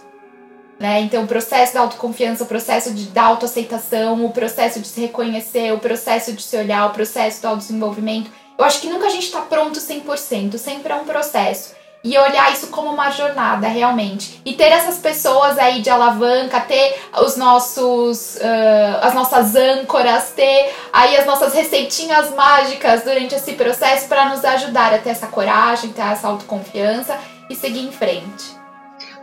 [0.79, 1.01] Né?
[1.01, 5.73] Então, o processo da autoconfiança, o processo de, da autoaceitação, o processo de se reconhecer,
[5.73, 8.31] o processo de se olhar, o processo do autodesenvolvimento.
[8.59, 11.75] Eu acho que nunca a gente está pronto 100%, sempre é um processo.
[12.05, 14.41] E olhar isso como uma jornada, realmente.
[14.45, 20.73] E ter essas pessoas aí de alavanca, ter os nossos, uh, as nossas âncoras, ter
[20.93, 25.91] aí as nossas receitinhas mágicas durante esse processo para nos ajudar a ter essa coragem,
[25.91, 27.19] ter essa autoconfiança
[27.51, 28.66] e seguir em frente.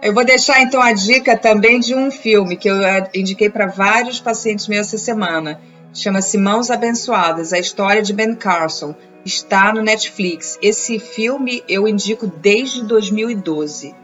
[0.04, 3.68] Eu vou deixar então a dica também de um filme que eu eh, indiquei para
[3.68, 5.62] vários pacientes meus essa semana.
[5.94, 8.94] Chama-se Mãos Abençoadas, a história de Ben Carson.
[9.24, 10.60] Está no Netflix.
[10.62, 13.96] Esse filme eu indico desde 2012.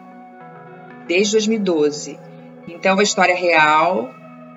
[1.06, 2.18] Desde 2012.
[2.66, 4.10] Então, é uma história real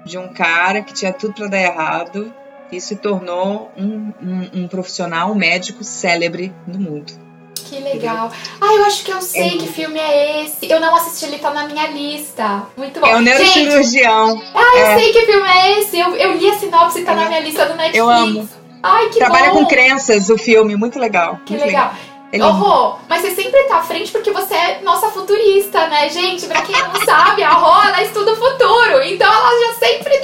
[0.07, 2.32] de um cara que tinha tudo para dar errado
[2.70, 7.31] e se tornou um, um, um profissional, um médico célebre no mundo.
[7.72, 8.30] Que legal.
[8.60, 9.58] Ah, eu acho que eu sei é.
[9.58, 10.70] que filme é esse.
[10.70, 12.64] Eu não assisti, ele tá na minha lista.
[12.76, 13.06] Muito bom.
[13.06, 14.36] É o Neurocirurgião.
[14.36, 14.98] Gente, ah, eu é.
[14.98, 15.98] sei que filme é esse.
[15.98, 17.14] Eu, eu li a sinopse e tá é.
[17.16, 17.96] na minha lista do Netflix.
[17.96, 18.48] Eu amo.
[18.82, 19.60] Ai, que Trabalha bom.
[19.60, 21.38] com crenças o filme, muito legal.
[21.46, 21.94] Que muito legal.
[22.30, 22.50] legal.
[22.50, 26.46] Oh, Rô, mas você sempre tá à frente porque você é nossa futurista, né, gente?
[26.46, 29.02] Pra quem não sabe, a Rô, ela estuda o futuro.
[29.04, 30.20] Então ela já sempre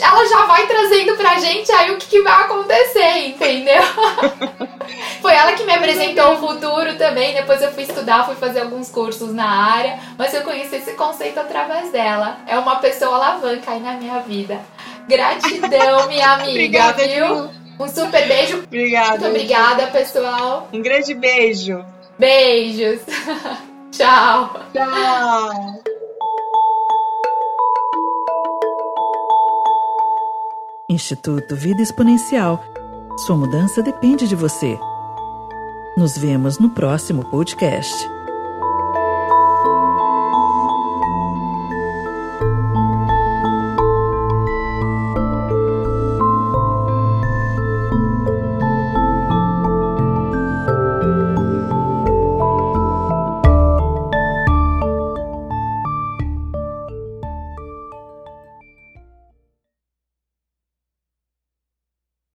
[0.00, 3.82] ela já vai trazendo pra gente aí o que, que vai acontecer, entendeu?
[5.20, 7.34] Foi ela que me apresentou o futuro também.
[7.34, 11.40] Depois eu fui estudar, fui fazer alguns cursos na área, mas eu conheci esse conceito
[11.40, 12.38] através dela.
[12.46, 14.60] É uma pessoa alavanca aí na minha vida.
[15.08, 17.50] Gratidão, minha amiga, obrigada, viu?
[17.78, 18.58] Um super beijo.
[18.58, 19.10] Obrigada.
[19.10, 20.68] Muito obrigada, pessoal.
[20.72, 21.84] Um grande beijo.
[22.18, 23.00] Beijos.
[23.90, 24.60] Tchau.
[24.72, 25.93] Tchau.
[30.88, 32.62] Instituto Vida Exponencial.
[33.24, 34.78] Sua mudança depende de você.
[35.96, 38.13] Nos vemos no próximo podcast.